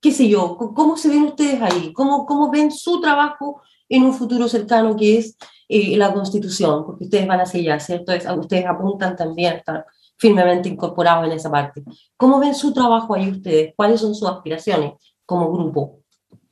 [0.00, 1.92] qué sé yo, ¿cómo se ven ustedes ahí?
[1.92, 5.36] ¿Cómo, cómo ven su trabajo en un futuro cercano que es
[5.68, 6.86] eh, la constitución?
[6.86, 8.12] Porque ustedes van hacia allá, ¿cierto?
[8.40, 11.82] ustedes apuntan también a estar firmemente incorporados en esa parte.
[12.16, 13.74] ¿Cómo ven su trabajo ahí ustedes?
[13.76, 14.92] ¿Cuáles son sus aspiraciones
[15.26, 16.00] como grupo?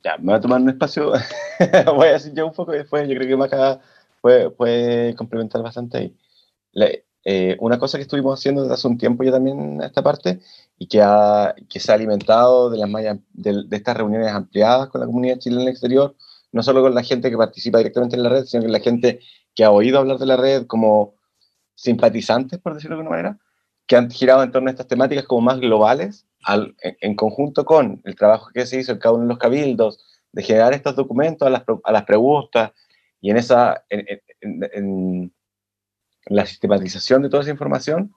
[0.03, 1.11] Ya, me voy a tomar un espacio,
[1.95, 3.79] voy a decir yo un poco después, yo creo que Maca
[4.21, 6.17] puede, puede complementar bastante ahí.
[7.25, 10.41] Eh, una cosa que estuvimos haciendo desde hace un tiempo ya también en esta parte
[10.77, 12.91] y que, ha, que se ha alimentado de, las
[13.31, 16.15] de, de, estas reuniones ampliadas con la comunidad chilena en el exterior,
[16.51, 19.21] no solo con la gente que participa directamente en la red, sino con la gente
[19.55, 21.15] que ha oído hablar de la red como
[21.75, 23.39] simpatizantes, por decirlo de alguna manera,
[23.87, 28.01] que han girado en torno a estas temáticas como más globales, al, en, conjunto con
[28.03, 31.47] el trabajo que se hizo en cada uno de los cabildos, de generar estos documentos
[31.47, 32.71] a las, a las preguntas
[33.21, 33.85] y en esa,
[36.25, 38.13] la sistematización de toda esa información,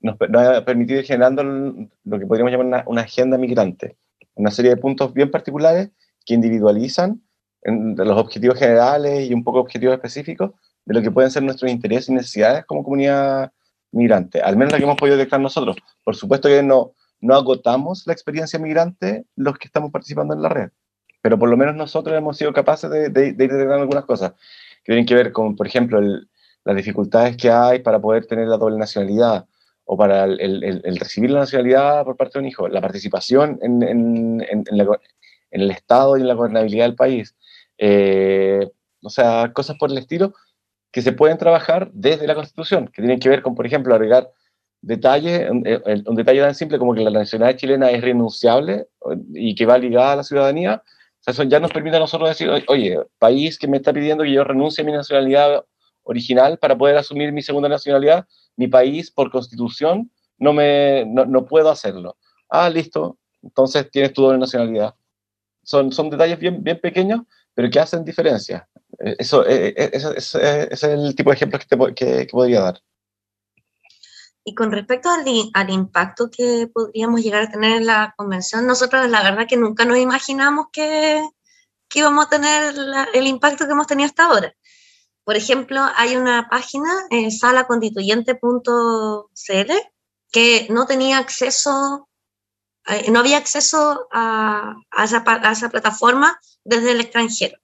[0.00, 3.96] nos, ha permitido ir generando lo que podríamos llamar una, agenda migrante,
[4.34, 5.90] una serie de puntos bien particulares
[6.24, 7.22] que individualizan
[7.62, 10.52] los objetivos generales y un poco objetivos específicos
[10.84, 13.52] de lo que pueden ser nuestros intereses y necesidades como comunidad
[13.92, 15.76] migrante, al menos la que hemos podido detectar nosotros.
[16.04, 20.48] Por supuesto que no, no agotamos la experiencia migrante los que estamos participando en la
[20.48, 20.70] red
[21.22, 24.32] pero por lo menos nosotros hemos sido capaces de, de, de ir detectando algunas cosas
[24.82, 28.56] que tienen que ver con, por ejemplo, las dificultades que hay para poder tener la
[28.56, 29.46] doble nacionalidad
[29.84, 33.82] o para el, el, recibir la nacionalidad por parte de un hijo, la participación en,
[33.82, 34.64] en, en,
[35.50, 37.34] el Estado y en la gobernabilidad del país.
[37.76, 38.70] Eh,
[39.02, 40.34] o sea, cosas por el estilo
[40.92, 44.30] que se pueden trabajar desde la Constitución, que tienen que ver con, por ejemplo, agregar
[44.82, 45.64] detalles, un,
[46.06, 48.88] un detalle tan simple como que la nacionalidad chilena es renunciable
[49.34, 50.82] y que va ligada a la ciudadanía,
[51.26, 54.42] eso ya nos permite a nosotros decir, oye, país que me está pidiendo que yo
[54.42, 55.64] renuncie a mi nacionalidad
[56.02, 58.26] original para poder asumir mi segunda nacionalidad,
[58.56, 62.16] mi país por constitución no, me, no, puedo hacerlo.
[62.48, 64.94] Ah, listo, entonces tienes tu doble nacionalidad.
[65.62, 67.20] Son, son detalles bien, bien pequeños,
[67.60, 68.66] pero que hacen diferencia.
[68.98, 72.82] Eh, eso, eh, eh, ese, es el tipo de ejemplos que, que podría dar.
[74.42, 79.10] Y con respecto al, al, impacto que podríamos llegar a tener en la convención, nosotros
[79.10, 81.22] la verdad que nunca nos imaginamos que,
[81.86, 82.74] que íbamos a tener
[83.12, 84.54] el impacto que hemos tenido hasta ahora.
[85.22, 89.72] Por ejemplo, hay una página, eh, salaconstituyente.cl,
[90.32, 92.08] que no tenía acceso,
[92.86, 97.58] eh, no había acceso a, a, esa, a, esa, plataforma desde el extranjero.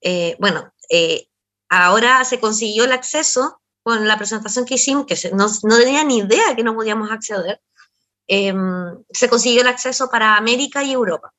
[0.00, 1.28] Eh, bueno, eh,
[1.68, 6.18] ahora se consiguió el acceso con la presentación que hicimos, que no, no tenía ni
[6.18, 7.60] idea que no podíamos acceder,
[8.26, 11.32] em, se consiguió el acceso para América y Europa.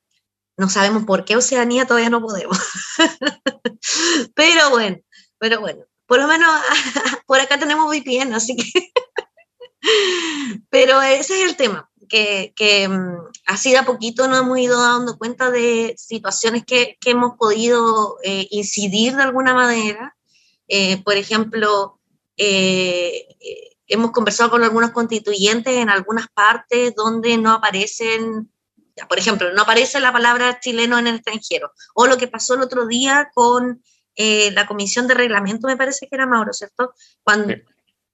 [0.58, 2.58] No sabemos por qué Oceanía todavía no podemos.
[4.36, 4.98] pero bueno,
[5.38, 6.50] pero bueno, por lo menos
[7.26, 8.92] por acá tenemos VPN, así que...
[10.70, 14.80] pero ese es el tema, que, que em, así de a poquito nos hemos ido
[14.80, 20.16] dando cuenta de situaciones que, que hemos podido eh, incidir de alguna manera.
[20.68, 21.99] Eh, por ejemplo,
[22.36, 23.26] eh,
[23.88, 28.51] hemos conversado con algunos constituyentes en algunas partes donde no aparecen,
[29.07, 32.62] por ejemplo, no aparece la palabra chileno en el extranjero, o lo que pasó el
[32.62, 33.82] otro día con
[34.18, 36.93] la comisión de reglamento, me parece que era Mauro, ¿cierto?
[37.24, 37.55] Cuando,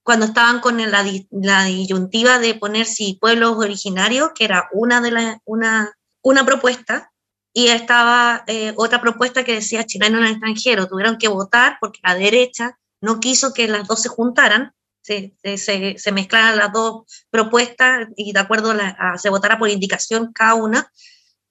[0.07, 5.11] cuando estaban con la, la, disyuntiva de poner si pueblos originarios, que era una, de
[5.11, 5.91] la, una,
[6.21, 7.11] una propuesta,
[7.51, 10.87] y estaba eh, otra propuesta que decía chileno en el extranjero.
[10.87, 15.97] Tuvieron que votar porque la derecha no quiso que las dos se juntaran, se, se,
[15.97, 20.89] se mezclaran las dos propuestas y de acuerdo a, se votara por indicación cada una.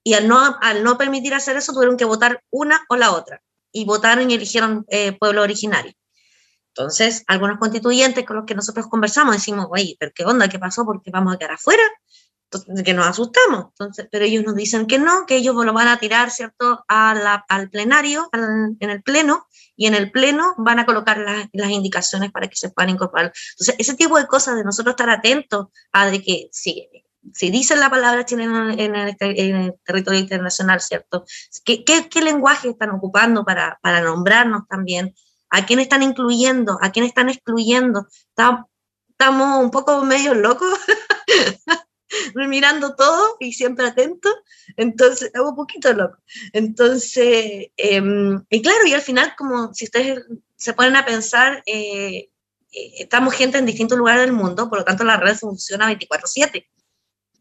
[0.02, 3.42] Y al no, al no permitir hacer eso, tuvieron que votar una o la otra.
[3.70, 5.92] Y votaron y eligieron eh, pueblo originario.
[6.76, 10.48] Entonces, algunos constituyentes con los que nosotros conversamos decimos, oye, pero ¿qué onda?
[10.48, 10.84] ¿Qué pasó?
[10.84, 11.82] ¿Por qué vamos a quedar afuera?
[12.50, 13.68] Entonces, que nos asustamos.
[13.70, 17.70] Entonces, pero ellos nos dicen que no, que ellos lo van a tirar, ¿cierto?, al
[17.70, 21.18] plenario, en el pleno, y en el pleno van a colocar
[21.52, 23.32] las indicaciones para que se puedan incorporar.
[23.52, 26.88] Entonces, ese tipo de cosas de nosotros estar atentos a de que si,
[27.32, 31.24] si dicen la palabra chilena en el, en el territorio internacional, ¿cierto?
[31.64, 35.14] ¿Qué, qué, qué lenguaje están ocupando para, para nombrarnos también?
[35.50, 36.78] ¿A quién están incluyendo?
[36.80, 38.06] ¿A quién están excluyendo?
[38.28, 40.78] Estamos un poco medio locos
[42.34, 44.28] mirando todo y siempre atento,
[44.76, 46.18] entonces, hago un poquito loco.
[46.52, 50.24] Entonces, em, y claro, y al final, como si ustedes
[50.56, 52.30] se ponen a pensar, eh,
[52.72, 56.68] eh, estamos gente en distintos lugares del mundo, por lo tanto la red funciona 24/7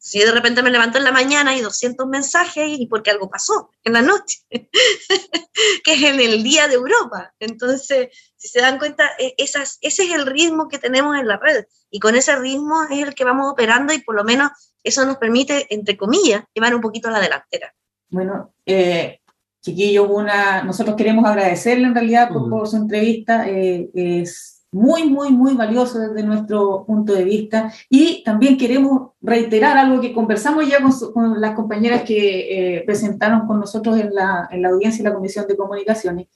[0.06, 3.72] si de repente me levanto en la mañana y 200 mensajes y porque algo pasó
[3.84, 4.38] en la noche,
[5.84, 7.34] que es en el día de Europa.
[7.40, 11.38] Entonces, si se dan cuenta, e, esas, ese es el ritmo que tenemos en la
[11.38, 14.52] red y con ese ritmo es el que vamos operando y por lo menos
[14.84, 17.74] eso nos permite, entre comillas, llevar un poquito a la delantera.
[18.08, 19.22] Bueno, eh,
[19.60, 23.50] chiquillo, una, nosotros queremos agradecerle en realidad por, su entrevista.
[23.50, 27.72] Eh, es muy, muy, muy valioso desde nuestro punto de vista.
[27.90, 30.80] Y también queremos reiterar algo que conversamos ya
[31.14, 35.14] con, las compañeras que eh, presentaron con nosotros en la, en la, audiencia y la
[35.14, 36.28] Comisión de Comunicaciones,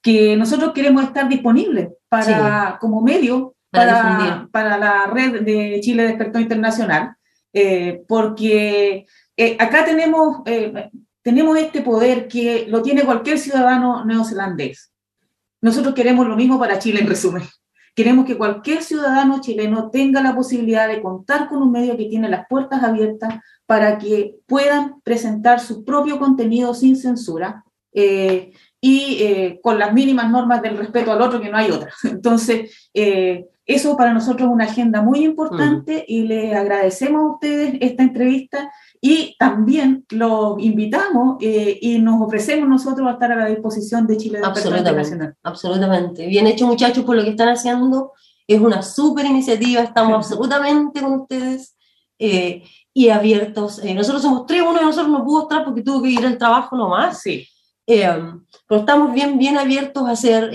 [0.00, 6.38] que nosotros queremos estar disponibles para, como medio para, para, la red de Chile Despertó
[6.38, 7.16] Internacional,
[7.52, 10.44] eh, porque eh, acá tenemos,
[11.20, 14.92] tenemos este poder que lo tiene cualquier ciudadano neozelandés.
[15.60, 17.42] Nosotros queremos lo mismo para Chile, en resumen.
[17.94, 22.28] Queremos que cualquier ciudadano chileno tenga la posibilidad de contar con un medio que tiene
[22.28, 29.60] las puertas abiertas para que puedan presentar su propio contenido sin censura eh, y eh,
[29.62, 31.90] con las mínimas normas del respeto al otro, que no hay otra.
[32.04, 37.74] Entonces, eh, eso para nosotros es una agenda muy importante y le agradecemos a ustedes
[37.80, 43.46] esta entrevista y también los invitamos eh, y nos ofrecemos nosotros a estar a la
[43.46, 46.26] disposición de Chile Absolutamente, absolutamente.
[46.26, 48.12] Bien hecho muchachos por lo que están haciendo.
[48.46, 51.76] Es una súper iniciativa, estamos absolutamente con ustedes
[52.18, 53.78] eh, y abiertos.
[53.84, 56.38] Eh, nosotros somos tres, uno de nosotros no pudo estar porque tuvo que ir al
[56.38, 57.20] trabajo nomás.
[57.22, 57.46] Sí.
[57.86, 60.50] pero estamos bien, bien abiertos a hacer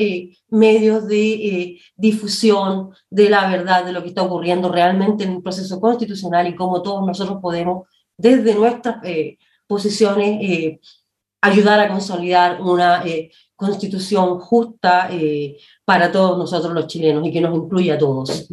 [0.50, 5.80] medios de difusión de la verdad, de lo que está ocurriendo realmente en el proceso
[5.80, 7.88] constitucional y cómo todos nosotros podemos
[8.18, 9.38] desde nuestras eh,
[9.68, 10.80] posiciones eh,
[11.42, 15.10] ayudar a consolidar una eh, constitución justa
[15.86, 18.48] para todos nosotros los chilenos y que nos incluya a todos.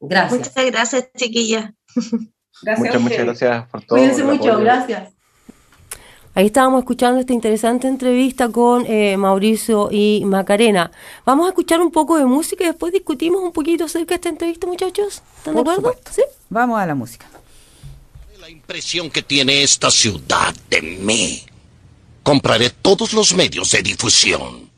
[0.00, 0.38] Gracias.
[0.38, 1.74] Muchas gracias, chiquilla.
[2.76, 3.98] muchas, muchas gracias por todo.
[3.98, 5.12] Cuídense mucho, gracias.
[6.34, 8.86] Ahí estábamos escuchando esta interesante entrevista con
[9.18, 10.90] Mauricio y Macarena.
[11.24, 14.28] Vamos a escuchar un poco de música y después discutimos un poquito acerca de esta
[14.30, 15.22] entrevista, muchachos.
[15.38, 15.94] ¿Están de acuerdo?
[16.10, 16.22] ¿Sí?
[16.48, 17.26] Vamos a la música
[18.50, 21.42] impresión que tiene esta ciudad de mí.
[22.22, 24.70] Compraré todos los medios de difusión.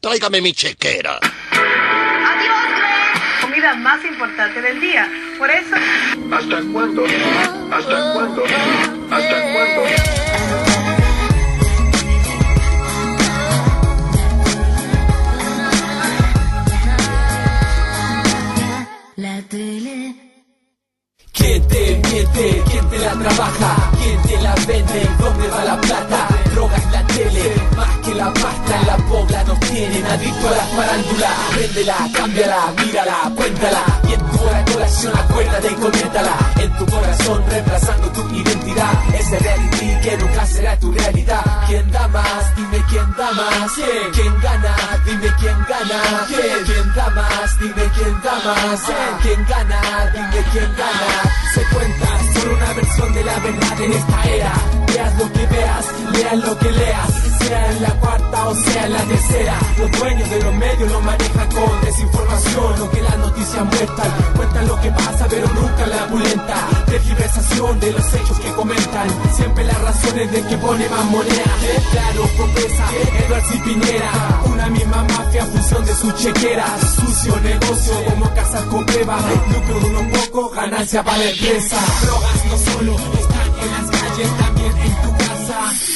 [0.00, 1.18] Tráigame mi chequera.
[1.18, 3.40] Adiós, Greg.
[3.40, 5.10] Comida más importante del día.
[5.38, 5.74] Por eso...
[6.30, 7.04] ¿Hasta cuándo?
[7.70, 8.44] ¿Hasta cuándo?
[9.10, 10.13] ¿Hasta cuándo?
[23.18, 23.90] Trabaja?
[24.02, 25.10] ¿Quién te la vende?
[25.18, 26.28] ¿Dónde va la plata?
[26.52, 30.64] Droga en la tele, más que la pasta la pobla nos tienen adicto a la
[30.76, 31.30] farándula.
[31.56, 33.82] Véndela, cámbiala, mírala, cuéntala.
[34.08, 36.36] Y en tu hora colación acuérdate y coméntala.
[36.60, 38.92] En tu corazón reemplazando tu identidad.
[39.18, 41.44] Ese reality que nunca será tu realidad.
[41.66, 42.56] ¿Quién da más?
[42.56, 43.72] Dime quién da más.
[44.12, 44.76] ¿Quién gana?
[45.04, 46.26] Dime quién gana.
[46.28, 47.58] ¿Quién da más?
[47.58, 48.80] Dime quién da más.
[49.22, 49.80] ¿Quién gana?
[50.12, 52.13] Dime quién gana se cuenta
[52.48, 54.52] una versión de la verdad en esta era.
[54.86, 58.92] Veas lo que veas, leas lo que leas sea en la cuarta o sea en
[58.92, 59.58] la tercera.
[59.78, 64.10] Los dueños de los medios lo manejan con desinformación, lo que las noticias muestran.
[64.36, 66.68] Cuentan lo que pasa, pero nunca la pulenta.
[66.86, 69.08] Tergiversación de los hechos que comentan.
[69.36, 71.52] Siempre las razones de que pone más moneda.
[71.92, 72.84] Claro, profesa
[73.26, 74.12] Edward y Piñera.
[74.46, 76.66] Una misma mafia, función de su chequera.
[76.96, 79.18] Sucio negocio como casas con beba.
[79.52, 81.76] Lucro de unos pocos, ganancia para la empresa.
[82.02, 85.23] Drogas no solo están en las calles, también en tu casa.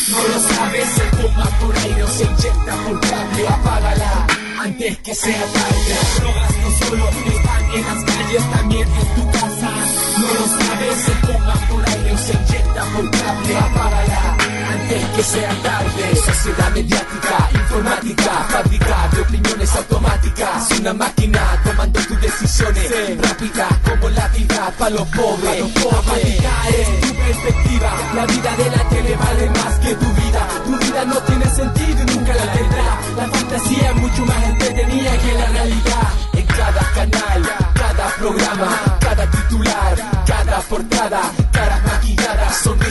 [0.09, 3.49] No lo sabes, se fuma por aire se inyecta por cable.
[3.49, 4.27] Apágala
[4.61, 5.95] antes que sea tarde.
[6.21, 9.71] Drogas no solo están en las calles, también en tu casa.
[10.21, 13.57] No lo sabes, se fuma por aire se inyecta por cable.
[13.57, 14.48] Apágala
[14.79, 16.17] antes que sea tarde.
[16.17, 20.71] Sociedad mediática, informática, fábrica de opiniones automáticas.
[20.81, 25.65] Una máquina tomando tus decisiones rápidas como la vida para los pobres.
[25.93, 27.91] Apática es tu perspectiva.
[28.15, 30.49] La vida de la tele vale más que tu vida.
[30.65, 33.01] Tu vida no tiene sentido y nunca la tendrá.
[33.17, 36.09] La fantasía es mucho más entretenida que la realidad.
[36.35, 37.43] En cada canal,
[37.75, 41.23] cada programa, cada titular, cada portada,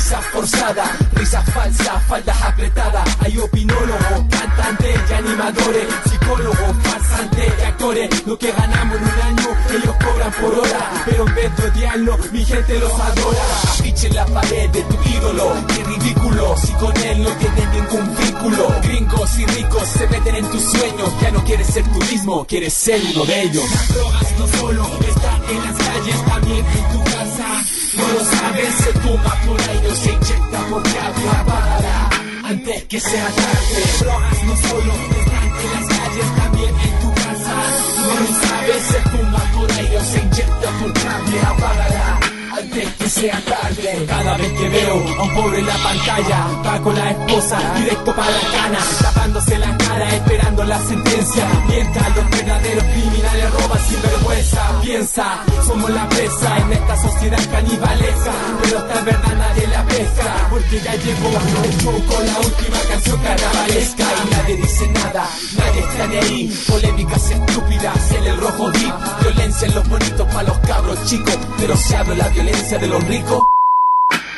[0.07, 3.17] sonrisas forzadas, risas falsas, faldas apretadas.
[3.19, 8.27] Hay opinólogos, cantantes y animadores, psicólogos, farsantes y actores.
[8.27, 12.17] Lo que ganamos en un año, ellos cobran por hora, pero en vez de odiarlo,
[12.31, 13.43] mi gente los adora.
[13.63, 18.17] Afiche en la pared de tu ídolo, qué ridículo, si con él no tienes ningún
[18.17, 18.75] vínculo.
[18.83, 22.73] Gringos y ricos se meten en tus sueños, ya no quieres ser tú mismo, quieres
[22.73, 23.63] ser uno de ellos.
[23.71, 27.76] Las drogas no solo están en las calles, también en tu casa.
[27.97, 31.29] No lo sabes, se fuma por aire o se inyecta por cable.
[31.39, 32.09] Apágala
[32.45, 33.81] antes que sea tarde.
[33.99, 37.55] Drogas no solo están en las calles, también en tu casa.
[38.01, 41.39] No lo sabes, se fuma por aire o se inyecta por cable.
[41.41, 44.05] Apágala que sea tarde.
[44.07, 48.15] Cada vez que veo a un pobre en la pantalla, va con la esposa directo
[48.15, 51.47] para la cana, tapándose la cara, esperando la sentencia.
[51.67, 54.81] Mientras los verdaderos criminales roban sin vergüenza.
[54.81, 58.31] Piensa, somos la presa en esta sociedad canibalesca,
[58.63, 61.29] pero esta verdad nadie la pesca, porque ya llegó
[61.63, 66.63] el show con la última canción carnavalesca y nadie dice nada, nadie está de ahí.
[66.67, 71.75] Polémicas estúpidas en el rojo deep, violencia en los bonitos para los cabros chicos, pero
[71.75, 73.43] se habla la violencia de los ricos.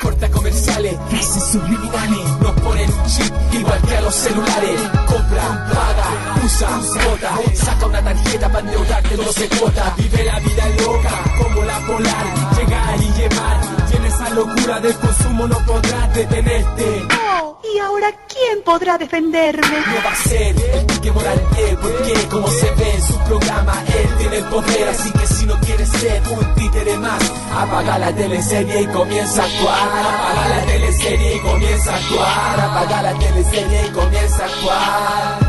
[0.01, 2.25] Corta comerciales, frases subliminales.
[2.41, 4.81] Nos ponen chip igual que a los celulares.
[5.05, 6.69] Compra, paga, usa,
[7.05, 12.25] vota Saca una tarjeta para endeudarte 12 cuotas Vive la vida loca como la polar.
[12.57, 18.97] Llegar y llevar esa locura del consumo no podrás detenerte Oh, ¿y ahora quién podrá
[18.97, 19.67] defenderme?
[19.67, 23.73] No va a ser el pique moral él Porque como se ve en su programa
[23.87, 27.21] Él tiene el poder Así que si no quieres ser un títere más
[27.55, 33.01] Apaga la teleserie y comienza a actuar Apaga la teleserie y comienza a actuar Apaga
[33.03, 35.39] la teleserie y comienza a actuar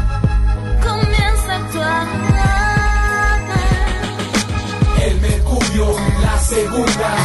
[0.82, 2.20] Comienza a actuar.
[5.02, 7.16] El Mercurio, la segunda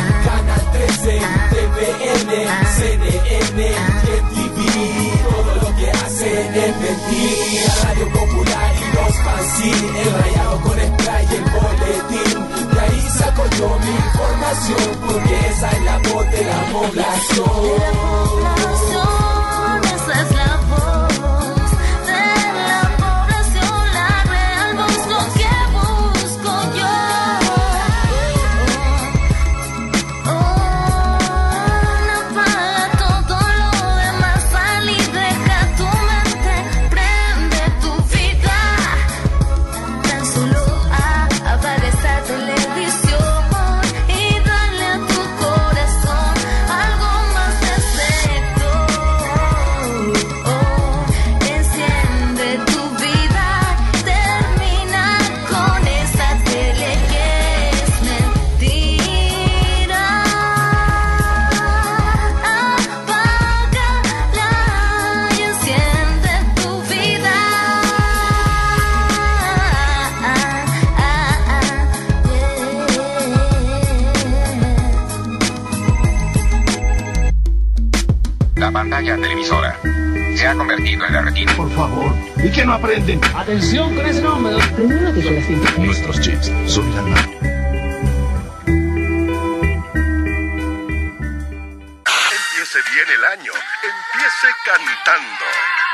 [0.76, 1.20] 13,
[1.52, 2.32] TVN,
[2.76, 3.60] CNN,
[4.34, 4.60] TV
[5.24, 11.26] Todo lo que hacen es mentir radio popular y los fanzine El rayado con spray
[11.32, 12.38] y el boletín.
[12.74, 18.16] De ahí saco yo mi información Porque esa es la voz de la población
[80.46, 81.56] se ha convertido en la retina.
[81.58, 82.14] Por favor.
[82.38, 83.20] ¿Y que no aprenden?
[83.34, 84.54] Atención con ese nombre.
[85.78, 87.20] Nuestros chips son el alma.
[92.38, 93.54] Empiece bien el año.
[93.82, 95.46] Empiece cantando.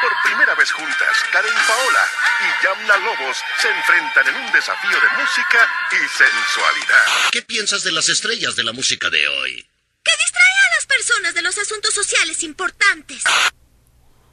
[0.01, 2.05] Por primera vez juntas, Karen Paola
[2.41, 7.05] y Yamna Lobos se enfrentan en un desafío de música y sensualidad.
[7.31, 9.65] ¿Qué piensas de las estrellas de la música de hoy?
[10.03, 13.23] Que distrae a las personas de los asuntos sociales importantes.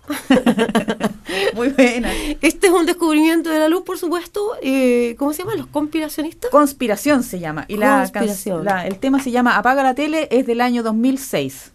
[1.54, 2.11] Muy buena.
[2.40, 4.52] Este es un descubrimiento de la luz, por supuesto.
[4.62, 5.54] Eh, ¿Cómo se llama?
[5.56, 6.50] ¿Los conspiracionistas?
[6.50, 7.64] Conspiración se llama.
[7.68, 8.11] Y la,
[8.62, 11.72] la- el tema se llama Apaga la tele, es del año 2006.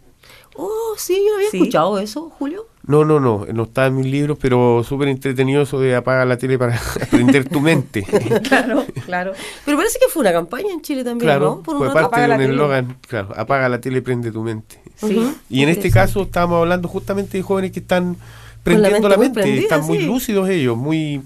[0.56, 1.58] Oh, sí, yo había Sí.
[1.58, 2.68] escuchado eso, Julio.
[2.86, 6.38] No, no, no, no está en mis libros, pero súper entretenido eso de apagar la
[6.38, 8.04] tele para aprender tu mente.
[8.44, 9.32] claro, claro.
[9.64, 11.64] Pero parece que fue una campaña en Chile también, Claro, ¿no?
[11.64, 12.54] Por un fue parte Apaga la del tele.
[12.56, 14.80] eslogan, claro, apaga la tele, prende tu mente.
[14.98, 15.34] Sí.
[15.50, 18.18] Y en este caso estábamos hablando justamente de jóvenes que están
[18.64, 20.06] prendiendo mente la mente, están muy sí.
[20.06, 21.22] lúcidos ellos, muy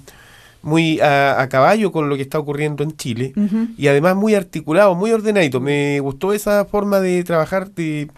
[0.62, 3.34] muy a, a caballo con lo que está ocurriendo en Chile
[3.78, 5.62] y además muy articulados, muy ordenaditos.
[5.62, 8.10] Me gustó esa forma de trabajar, de,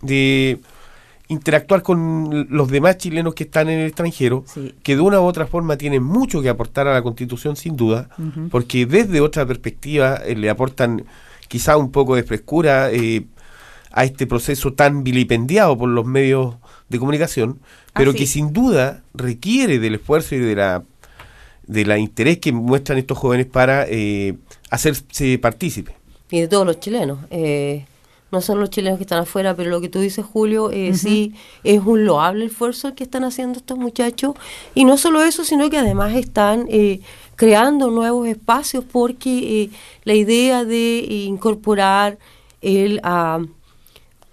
[0.00, 0.60] de
[1.28, 4.44] interactuar con los demás chilenos que están en el extranjero,
[4.82, 8.08] que de una u otra forma tienen mucho que aportar a la Constitución sin duda,
[8.50, 11.04] porque desde otra perspectiva eh, le aportan
[11.46, 13.26] quizá un poco de frescura eh,
[13.92, 16.56] a este proceso tan vilipendiado por los medios
[16.88, 17.58] de comunicación,
[17.92, 20.82] pero que sin duda requiere del esfuerzo y de la
[21.66, 24.34] de la interés que muestran estos jóvenes para eh,
[24.70, 25.94] hacerse partícipes.
[26.30, 27.18] Y de todos los chilenos.
[27.28, 27.84] eh,
[28.30, 31.34] no solo los chilenos que están afuera, pero lo que tú dices, Julio, eh, sí
[31.64, 34.34] es un loable esfuerzo el que están haciendo estos muchachos.
[34.74, 37.00] Y no solo eso, sino que además están eh,
[37.36, 39.70] creando nuevos espacios porque eh,
[40.04, 42.18] la idea de eh, incorporar
[42.60, 43.00] el...
[43.02, 43.40] ah,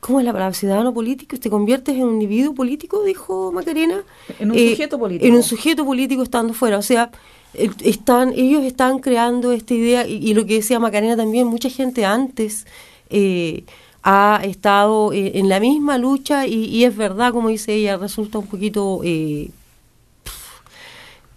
[0.01, 0.53] ¿Cómo es la palabra?
[0.53, 4.03] Ciudadano político, te conviertes en un individuo político, dijo Macarena.
[4.37, 5.25] En un sujeto político.
[5.25, 6.77] En un sujeto político estando fuera.
[6.77, 7.09] O sea,
[7.81, 12.05] están, ellos están creando esta idea, y, y lo que decía Macarena también, mucha gente
[12.05, 12.67] antes
[13.09, 13.63] eh,
[14.07, 18.45] ha estado eh, en la misma lucha, y, es verdad, como dice ella, resulta un
[18.45, 19.49] poquito eh,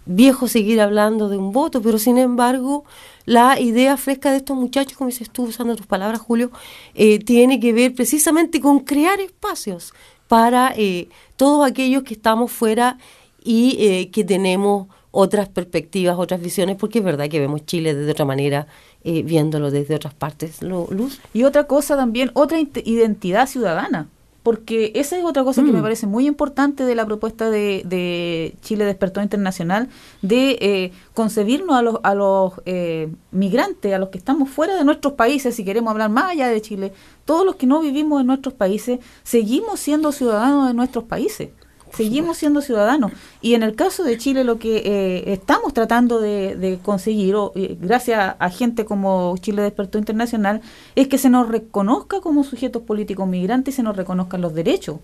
[0.05, 2.85] viejo seguir hablando de un voto, pero sin embargo,
[3.25, 6.51] la idea fresca de estos muchachos, como dices tú, usando tus palabras, Julio,
[6.93, 9.91] eh, tiene que ver precisamente con crear espacios
[10.27, 12.99] para eh, todos aquellos que estamos fuera
[13.43, 18.25] y que tenemos otras perspectivas, otras visiones, porque es verdad que vemos Chile de otra
[18.25, 18.67] manera,
[19.03, 20.61] eh, viéndolo desde otras partes.
[20.61, 21.19] Lo- Luz.
[21.33, 24.07] Y otra cosa también, otra identidad ciudadana.
[24.41, 25.83] Porque esa es otra cosa que me Mm.
[25.83, 29.89] parece muy importante de la propuesta de, de Chile Despertó Internacional,
[30.21, 34.85] de eh, concebirnos a los, a los eh, migrantes, a los que estamos fuera de
[34.85, 36.93] nuestros países, si queremos hablar más allá de Chile,
[37.25, 41.49] todos los que no vivimos en nuestros países, seguimos siendo ciudadanos de nuestros países.
[41.93, 43.11] Seguimos siendo ciudadanos.
[43.41, 47.77] Y en el caso de Chile, lo que eh, estamos tratando de, de conseguir, eh,
[47.79, 50.61] gracias a gente como Chile Despertó Internacional,
[50.95, 54.97] es que se nos reconozca como sujetos políticos migrantes y se nos reconozcan los derechos,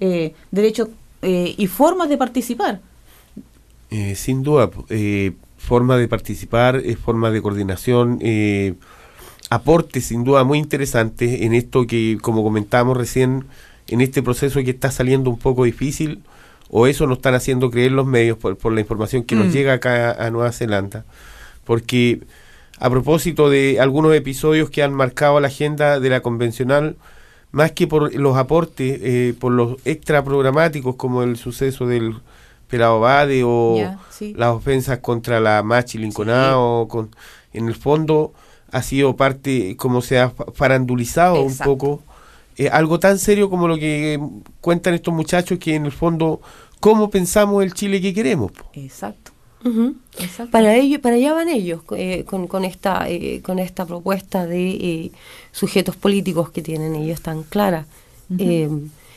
[0.00, 0.88] eh, derechos
[1.22, 2.80] eh, y formas de participar.
[3.90, 4.70] Eh, sin duda,
[5.58, 8.74] forma de participar, forma de coordinación, eh,
[9.50, 13.46] aporte sin duda muy interesante en esto que, como comentábamos recién,
[13.90, 16.22] en este proceso que está saliendo un poco difícil,
[16.70, 19.38] o eso nos están haciendo creer los medios por, por la información que Mm.
[19.38, 21.04] nos llega acá a Nueva Zelanda.
[21.64, 22.20] Porque
[22.78, 26.96] a propósito de algunos episodios que han marcado la agenda de la convencional,
[27.52, 32.14] más que por los aportes, eh, por los extra programáticos como el suceso del
[32.68, 34.32] Pelado Bade o sí.
[34.36, 37.10] las ofensas contra la Machi Linconao, con,
[37.52, 38.32] en el fondo
[38.70, 41.72] ha sido parte, como se ha fa- farandulizado Exacto.
[41.72, 42.02] un poco,
[42.60, 44.20] eh, algo tan serio como lo que
[44.60, 46.40] cuentan estos muchachos que en el fondo,
[46.78, 48.52] ¿cómo pensamos el Chile que queremos?
[48.52, 48.64] po?
[48.74, 49.32] Exacto.
[50.50, 54.70] Para ello, para allá van ellos eh, con, con esta eh, con esta propuesta de
[54.70, 55.10] eh,
[55.52, 57.84] sujetos políticos que tienen ellos tan clara.
[58.38, 58.70] Eh,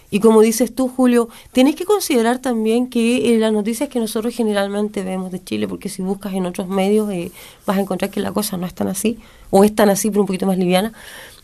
[0.09, 4.35] y como dices tú, Julio, tienes que considerar también que eh, las noticias que nosotros
[4.35, 7.31] generalmente vemos de Chile, porque si buscas en otros medios eh,
[7.65, 9.17] vas a encontrar que la cosa no es tan así,
[9.49, 10.93] o es tan así, pero un poquito más liviana.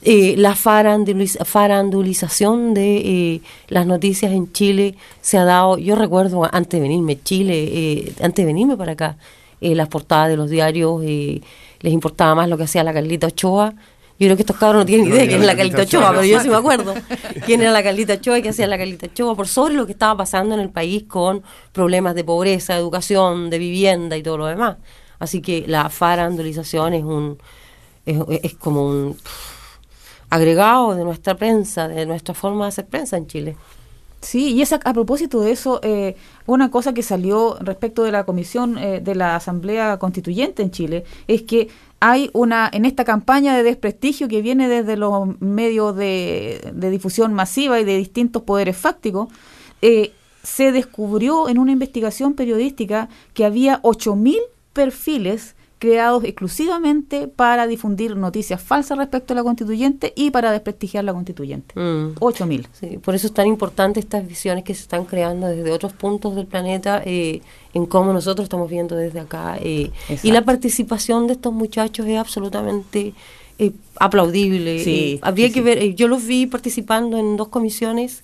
[0.01, 6.47] Eh, la faranduliz- farandulización de eh, las noticias en Chile se ha dado, yo recuerdo
[6.51, 9.17] antes de venirme a Chile, eh, antes de venirme para acá,
[9.61, 11.41] eh, las portadas de los diarios eh,
[11.81, 13.73] les importaba más lo que hacía la Carlita Ochoa.
[14.19, 16.09] Yo creo que estos cabros no tienen idea de quién es la Carlita Ochoa.
[16.11, 16.93] pero yo sí me acuerdo
[17.45, 19.91] quién era la Carlita Ochoa y qué hacía la Carlita Ochoa, por sobre lo que
[19.93, 21.41] estaba pasando en el país con
[21.73, 24.77] problemas de pobreza, de educación, de vivienda y todo lo demás.
[25.19, 27.37] Así que la farandulización es un
[28.05, 29.17] es, es como un
[30.29, 33.57] agregado de nuestra prensa, de nuestra forma de hacer prensa en Chile.
[34.21, 36.15] Sí, y esa, a propósito de eso, eh,
[36.45, 41.05] una cosa que salió respecto de la comisión eh, de la Asamblea Constituyente en Chile
[41.27, 41.69] es que
[42.01, 47.79] hay una, en esta campaña de desprestigio que viene desde los medios de, difusión masiva
[47.79, 49.29] y de distintos poderes fácticos,
[49.81, 50.11] eh,
[50.43, 54.37] se descubrió en una investigación periodística que había 8.000
[54.73, 61.13] perfiles creados exclusivamente para difundir noticias falsas respecto a la constituyente y para desprestigiar la
[61.13, 61.73] constituyente.
[61.79, 62.15] Mm.
[62.19, 62.67] 8000.
[62.73, 66.35] Sí, por eso es tan importante estas visiones que se están creando desde otros puntos
[66.35, 67.41] del planeta eh,
[67.73, 69.57] en cómo nosotros estamos viendo desde acá.
[69.61, 73.13] eh, y la participación de estos muchachos es absolutamente
[73.57, 74.83] eh, aplaudible.
[74.83, 78.23] Sí, Eh, habría sí, que ver, eh, yo los vi participando en dos comisiones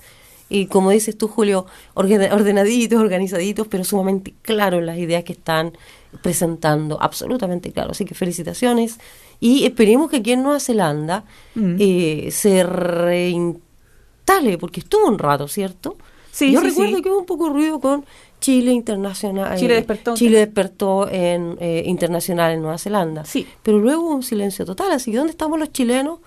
[0.50, 1.66] y como dices tú, Julio,
[1.96, 5.74] ordenaditos, organizaditos, pero sumamente claros las ideas que están
[6.22, 7.92] presentando, absolutamente claro.
[7.92, 9.00] Así que felicitaciones
[9.40, 11.24] y esperemos que aquí en Nueva Zelanda
[11.56, 11.76] Mm.
[11.80, 15.98] eh, se reinstale, porque estuvo un rato, ¿cierto?
[16.32, 17.02] Sí, Yo sí, recuerdo sí.
[17.02, 18.06] que hubo un poco ruido con
[18.42, 19.58] Chile Internacional.
[19.58, 20.14] Chile eh, despertó.
[20.16, 23.24] Chile despertó en eh, internacional en Nueva Zelanda.
[23.26, 23.48] Sí.
[23.64, 24.92] Pero luego hubo un silencio total.
[24.92, 26.20] Así que ¿dónde estamos los chilenos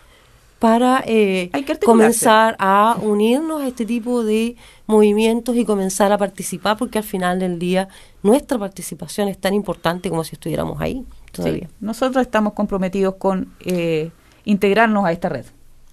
[0.59, 1.85] para eh, Hay que articularse.
[1.87, 4.57] comenzar a unirnos a este tipo de
[4.87, 6.77] movimientos y comenzar a participar?
[6.77, 7.89] Porque al final del día
[8.23, 11.69] nuestra participación es tan importante como si estuviéramos ahí todavía.
[11.69, 14.11] Sí, nosotros estamos comprometidos con eh,
[14.45, 15.47] integrarnos a esta red,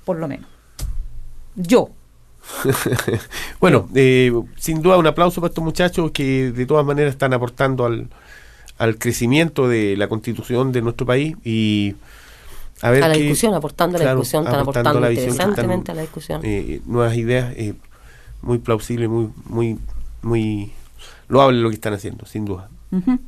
[0.03, 0.47] por lo menos.
[1.55, 1.89] Yo.
[3.59, 7.85] bueno, eh, sin duda un aplauso para estos muchachos que de todas maneras están aportando
[7.85, 8.09] al,
[8.77, 11.95] al crecimiento de la constitución de nuestro país y
[12.87, 15.25] a ver a la qué- discusión, aportando a la claro, discusión, están aportando aportando visión
[15.25, 16.41] que están, interesantemente a la discusión.
[16.43, 17.73] eh, nuevas ideas eh,
[18.41, 19.79] muy plausibles, muy, muy,
[20.21, 20.71] muy
[21.27, 22.69] loable lo que están haciendo, sin duda.
[22.91, 23.19] Ujú.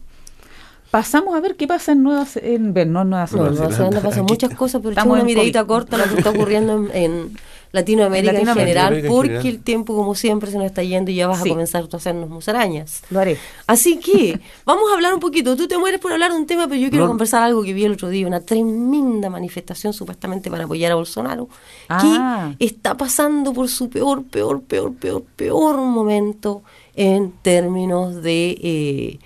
[0.92, 3.50] Pasamos a ver qué pasa en Nueva en, ver, no en Nueva No, Zelanda.
[3.52, 5.68] en Nueva Zelanda pasan muchas cosas, pero Estamos echemos una en miradita COVID.
[5.68, 7.32] corta lo que está ocurriendo en, en
[7.72, 8.54] Latinoamérica, en Latinoamérica.
[8.66, 9.56] general, Latinoamérica en porque general.
[9.56, 11.50] el tiempo, como siempre, se nos está yendo y ya vas Sí.
[11.50, 13.04] a comenzar a hacernos musarañas.
[13.10, 13.38] Lo haré.
[13.68, 15.56] Así que vamos a hablar un poquito.
[15.58, 17.10] Tú te mueres por hablar de un tema, pero yo quiero No.
[17.12, 21.50] conversar algo que vi el otro día, una tremenda manifestación supuestamente para apoyar a Bolsonaro,
[21.90, 22.54] Ah.
[22.58, 26.64] que está pasando por su peor, peor, peor, peor, peor momento
[26.96, 29.20] en términos de eh,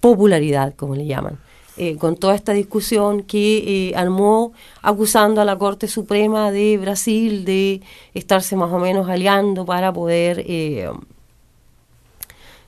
[0.00, 1.38] popularidad, como le llaman.
[1.76, 7.44] Eh, con toda esta discusión que eh, armó acusando a la Corte Suprema de Brasil
[7.44, 7.82] de
[8.14, 10.88] estarse más o menos aliando para poder eh,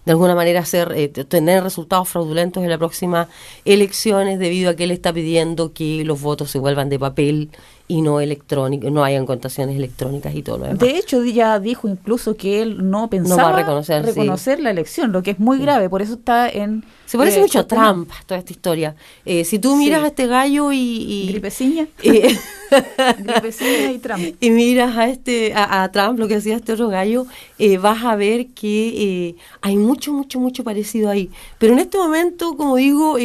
[0.06, 3.28] de alguna manera hacer eh, tener resultados fraudulentos en las próximas
[3.64, 7.50] elecciones debido a que él está pidiendo que los votos se vuelvan de papel
[7.88, 10.78] y no electrónicos, no hayan contaciones electrónicas y todo lo demás.
[10.80, 14.62] De hecho, ya dijo incluso que él no pensaba va a reconocer, sí.
[14.62, 16.84] la elección, lo que es muy grave, por eso está en...
[17.06, 17.66] Se parece eh, mucho a.
[17.68, 18.96] Trump toda esta historia.
[19.24, 20.04] Eh, si tú miras Sí.
[20.04, 21.86] a este gallo y, y- Gripeciña.
[22.02, 22.36] eh,
[23.18, 24.34] Gripeciña y Trump.
[24.40, 27.26] y miras a este a, a Trump lo que hacía este otro gallo
[27.60, 32.56] eh, vas a ver que hay mucho mucho mucho parecido ahí pero en este momento
[32.56, 33.18] como digo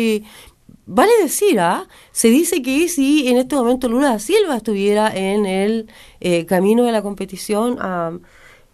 [0.93, 1.87] vale decir ¿ah?
[2.11, 5.87] se dice que si en este momento Lula da Silva estuviera en el
[6.19, 8.11] eh, camino de la competición a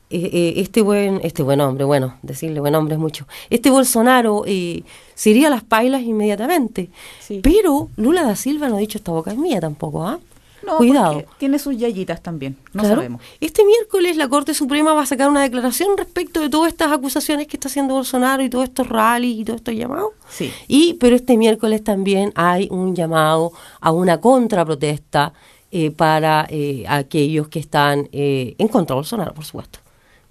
[0.09, 4.43] eh, eh, este buen este buen hombre bueno decirle buen hombre es mucho este Bolsonaro
[4.47, 4.83] eh,
[5.15, 6.89] se iría a las pailas inmediatamente
[7.19, 7.41] Sí.
[7.43, 10.19] pero Lula da Silva no ha dicho esta boca es mía tampoco ¿ah?
[10.67, 12.97] No, cuidado tiene sus yayitas también, no Claro.
[12.97, 13.21] sabemos.
[13.39, 17.47] Este miércoles la Corte Suprema va a sacar una declaración respecto de todas estas acusaciones
[17.47, 20.11] que está haciendo Bolsonaro y todos estos rallies y todos estos llamados.
[20.29, 20.51] Sí.
[20.67, 25.33] Y, pero este miércoles también hay un llamado a una contraprotesta
[25.71, 29.79] eh, para eh, aquellos que están eh, en contra de Bolsonaro, por supuesto.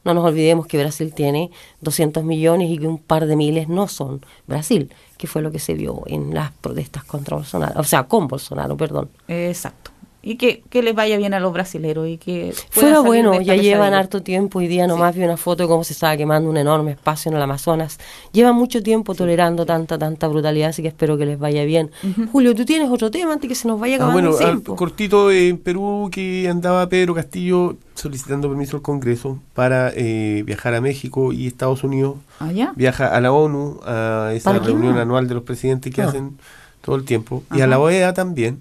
[0.05, 3.89] No nos olvidemos que Brasil tiene 200 millones y que un par de miles no
[3.89, 8.05] son Brasil, que fue lo que se vio en las protestas contra Bolsonaro, o sea,
[8.05, 9.09] con Bolsonaro, perdón.
[9.27, 9.91] Exacto.
[10.29, 12.53] Y que, que les vaya bien a los brasileros y que...
[12.71, 14.59] Fuera bueno, ya llevan harto tiempo.
[14.59, 17.37] Hoy día nomás vi una foto de cómo se estaba quemando un enorme espacio en
[17.37, 17.99] el Amazonas.
[18.33, 21.93] Llevan mucho tiempo tolerando tanta, tanta brutalidad, así que espero que les vaya bien.
[22.33, 24.51] Julio, ¿tú tienes otro tema antes que se nos vaya Ah, acabando bueno, el al-
[24.55, 24.75] tiempo?
[24.75, 30.81] cortito en Perú que andaba Pedro Castillo solicitando permiso al Congreso para eh, viajar a
[30.81, 32.17] México y Estados Unidos.
[32.41, 32.73] ¿Ah, ya?
[32.75, 36.09] Viaja a la ONU, a esa reunión anual de los presidentes que Ah.
[36.09, 36.37] hacen
[36.81, 38.59] todo el tiempo, y a la OEA también.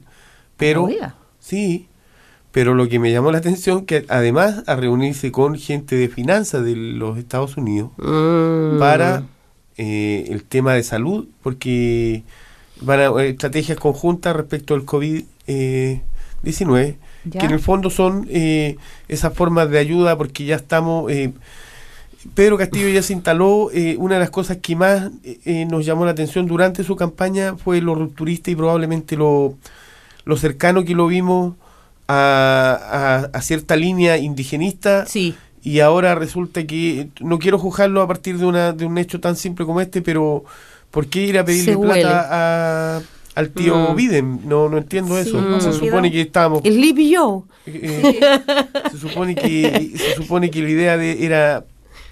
[0.58, 1.16] Pero, ¿La OEA?
[1.46, 1.88] Sí,
[2.52, 6.64] pero lo que me llamó la atención que además a reunirse con gente de finanzas
[6.64, 8.80] de los Estados Unidos Mm.
[8.80, 9.24] para
[9.78, 12.24] eh, el tema de salud, porque
[12.82, 17.40] van a eh, estrategias conjuntas respecto al COVID-19, Ya.
[17.40, 18.78] que en el fondo son eh,
[19.08, 21.12] esas formas de ayuda, porque ya estamos...
[21.12, 21.34] eh,
[22.34, 25.86] Pedro Castillo ya se instaló, eh, una de las cosas que más eh, eh, nos
[25.86, 29.56] llamó la atención durante su campaña fue lo rupturista y probablemente lo,
[30.26, 31.56] lo cercano que lo vimos
[32.08, 38.08] a, a- a cierta línea indigenista Sí, y ahora resulta que no quiero juzgarlo a
[38.08, 40.44] partir de una de un hecho tan simple como este pero
[40.92, 42.28] ¿por qué ir a pedirle Se plata
[42.98, 43.02] a-
[43.36, 43.96] al tío Mm.
[43.96, 44.40] Biden?
[44.48, 46.80] no no entiendo Sí, eso no se supone que estábamos el
[47.16, 47.42] Joe.
[47.66, 48.22] eh,
[48.92, 51.66] se supone que se supone que la idea de, era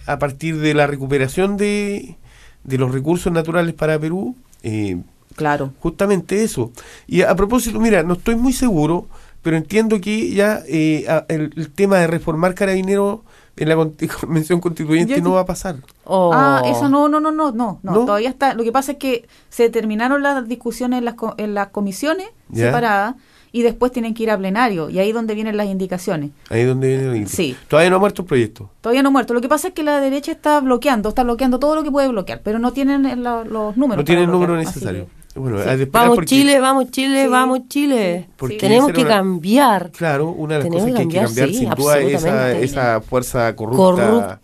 [0.05, 2.18] a partir de la recuperación de,
[2.64, 4.97] de los recursos naturales para Perú eh,
[5.36, 5.72] Claro.
[5.80, 6.72] Justamente eso.
[7.08, 9.08] Y a, a propósito, mira, no estoy muy seguro,
[9.42, 13.20] pero entiendo que ya eh, a- el, el tema de reformar carabineros
[13.56, 15.78] en la con- convención constituyente no va a pasar.
[16.08, 18.54] Ah, eso no, no, no, no, no, no, todavía está.
[18.56, 22.28] Lo que pasa es que se terminaron las discusiones en las, co- en las comisiones
[22.50, 22.66] Ya.
[22.68, 23.16] separadas
[23.52, 26.32] y después tienen que ir a plenario y ahí es donde vienen las indicaciones.
[26.50, 27.56] Ahí es donde viene el Sí.
[27.68, 28.72] Todavía no ha muerto el proyecto.
[28.82, 29.36] Todavía no ha muerto.
[29.36, 32.08] Lo que pasa es que la derecha está bloqueando, está bloqueando todo lo que puede
[32.08, 34.02] bloquear, pero no tienen eh, la- los números.
[34.02, 35.08] No tiene el número bloquear, necesario.
[35.36, 35.86] Bueno, Sí.
[35.92, 37.30] Vamos porque- Chile, vamos Chile, Sí.
[37.30, 38.28] vamos Chile.
[38.38, 39.92] porque Tenemos que una- cambiar.
[39.92, 42.14] Claro, una de las Tenemos cosas que hay que cambiar cambiar, sin sí, duda es
[42.24, 44.40] esa, esa fuerza corrupta, Corrupta,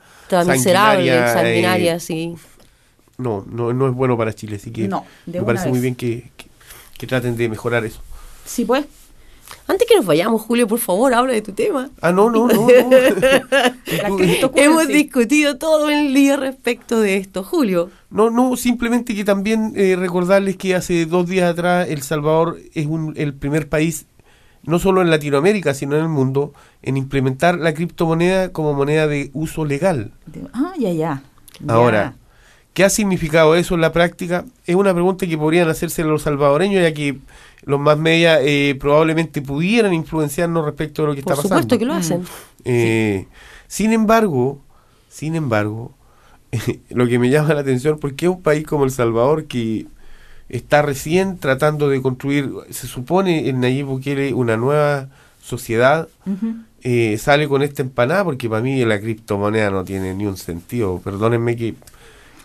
[0.45, 2.35] miserable, sanguinaria, sanguinaria, eh, sí.
[3.17, 5.81] no, no, no es bueno para Chile, así que No, me parece muy vez.
[5.83, 6.45] bien que, que,
[6.97, 8.01] que traten de mejorar eso.
[8.45, 8.85] Sí, pues.
[9.67, 11.91] Antes que nos vayamos, Julio, por favor, habla de tu tema.
[12.01, 12.67] Ah, no, no, no.
[14.55, 17.91] Hemos discutido todo el día respecto de esto, Julio.
[18.09, 22.87] No, no, simplemente que también eh, recordarles que hace dos días atrás El Salvador es
[22.87, 24.07] un, el primer país,
[24.63, 29.29] no solo en Latinoamérica, sino en el mundo, en implementar la criptomoneda como moneda de
[29.33, 30.11] uso legal.
[30.53, 31.21] Ah, ya, ya.
[31.59, 31.73] Ya.
[31.73, 32.15] Ahora,
[32.73, 34.45] ¿qué ha significado eso en la práctica?
[34.65, 37.17] Es una pregunta que podrían hacerse los salvadoreños, ya que
[37.63, 41.79] los más media eh, probablemente pudieran influenciarnos respecto de lo que Por está supuesto pasando.
[41.79, 42.23] que lo hacen.
[42.65, 43.27] Eh,
[43.67, 44.59] Sin embargo,
[45.09, 45.93] sin embargo,
[46.89, 49.85] lo que me llama la atención, porque es un país como El Salvador que
[50.47, 55.09] está recién tratando de construir, se supone en Nayib Bukele, una nueva
[55.41, 56.07] sociedad,
[56.81, 60.99] eh, sale con esta empanada, porque para mí la criptomoneda no tiene ni un sentido.
[61.03, 61.75] Perdónenme que,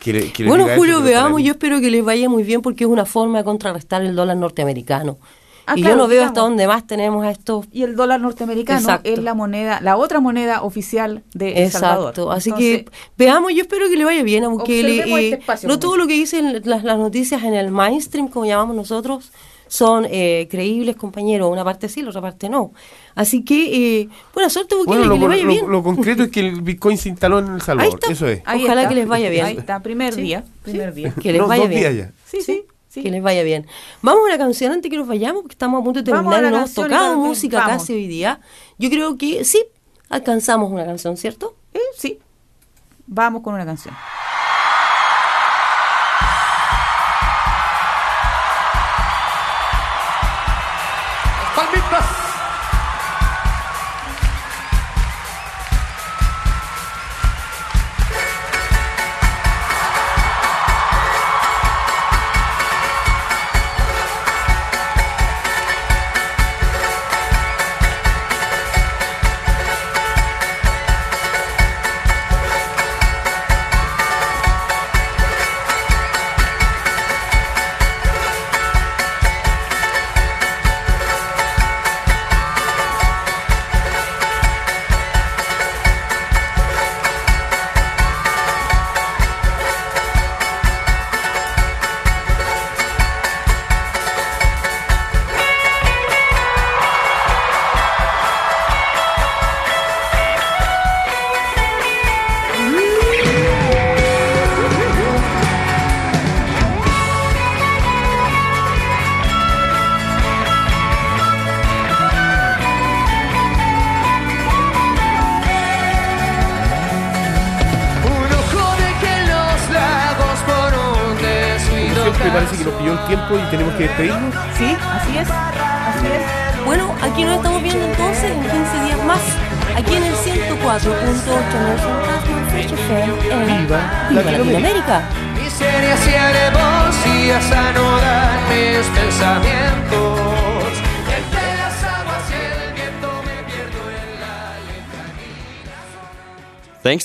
[0.04, 2.84] que le, que le Bueno, Julio, veamos, yo espero que les vaya muy bien porque
[2.84, 5.18] es una forma de contrarrestar el dólar norteamericano.
[5.66, 6.28] Ah, y claro, yo no veo digamos.
[6.30, 7.64] hasta dónde más tenemos a estos...
[7.72, 9.08] Y el dólar norteamericano Exacto.
[9.08, 12.10] es la moneda, la otra moneda oficial de El Salvador.
[12.10, 15.36] Exacto, así Entonces, que veamos, yo espero que le vaya bien, aunque le- eh, este
[15.40, 19.32] espacio, no todo lo que dicen las, las noticias en el mainstream, como llamamos nosotros,
[19.68, 22.72] son eh, creíbles, compañeros, una parte sí, la otra parte no.
[23.14, 25.70] Así que, eh, buena suerte, Bukele, Bueno, lo, que le vaya lo- bien.
[25.70, 27.94] lo concreto es que el Bitcoin se instaló en El Salvador.
[27.94, 28.12] está.
[28.12, 28.42] Eso es.
[28.44, 28.88] ahí Ojalá está.
[28.90, 29.46] que les vaya bien.
[29.46, 30.20] Ahí está, primer Sí.
[30.22, 31.12] día, primer día.
[31.20, 31.80] Que les No, vaya dos bien.
[31.80, 32.12] días ya.
[32.26, 33.02] Sí, sí, sí.
[33.02, 33.66] Que les vaya bien.
[34.02, 36.50] Vamos a una canción antes que nos vayamos, porque estamos a punto de terminar la
[36.50, 37.72] no hemos tocado vamos, música vamos.
[37.82, 38.40] casi hoy día.
[38.78, 39.64] Yo creo que sí,
[40.08, 41.56] alcanzamos una canción, ¿cierto?
[41.72, 42.18] Eh, sí.
[43.06, 43.94] Vamos con una canción.
[51.54, 52.04] Palmitas.
[52.04, 52.33] Un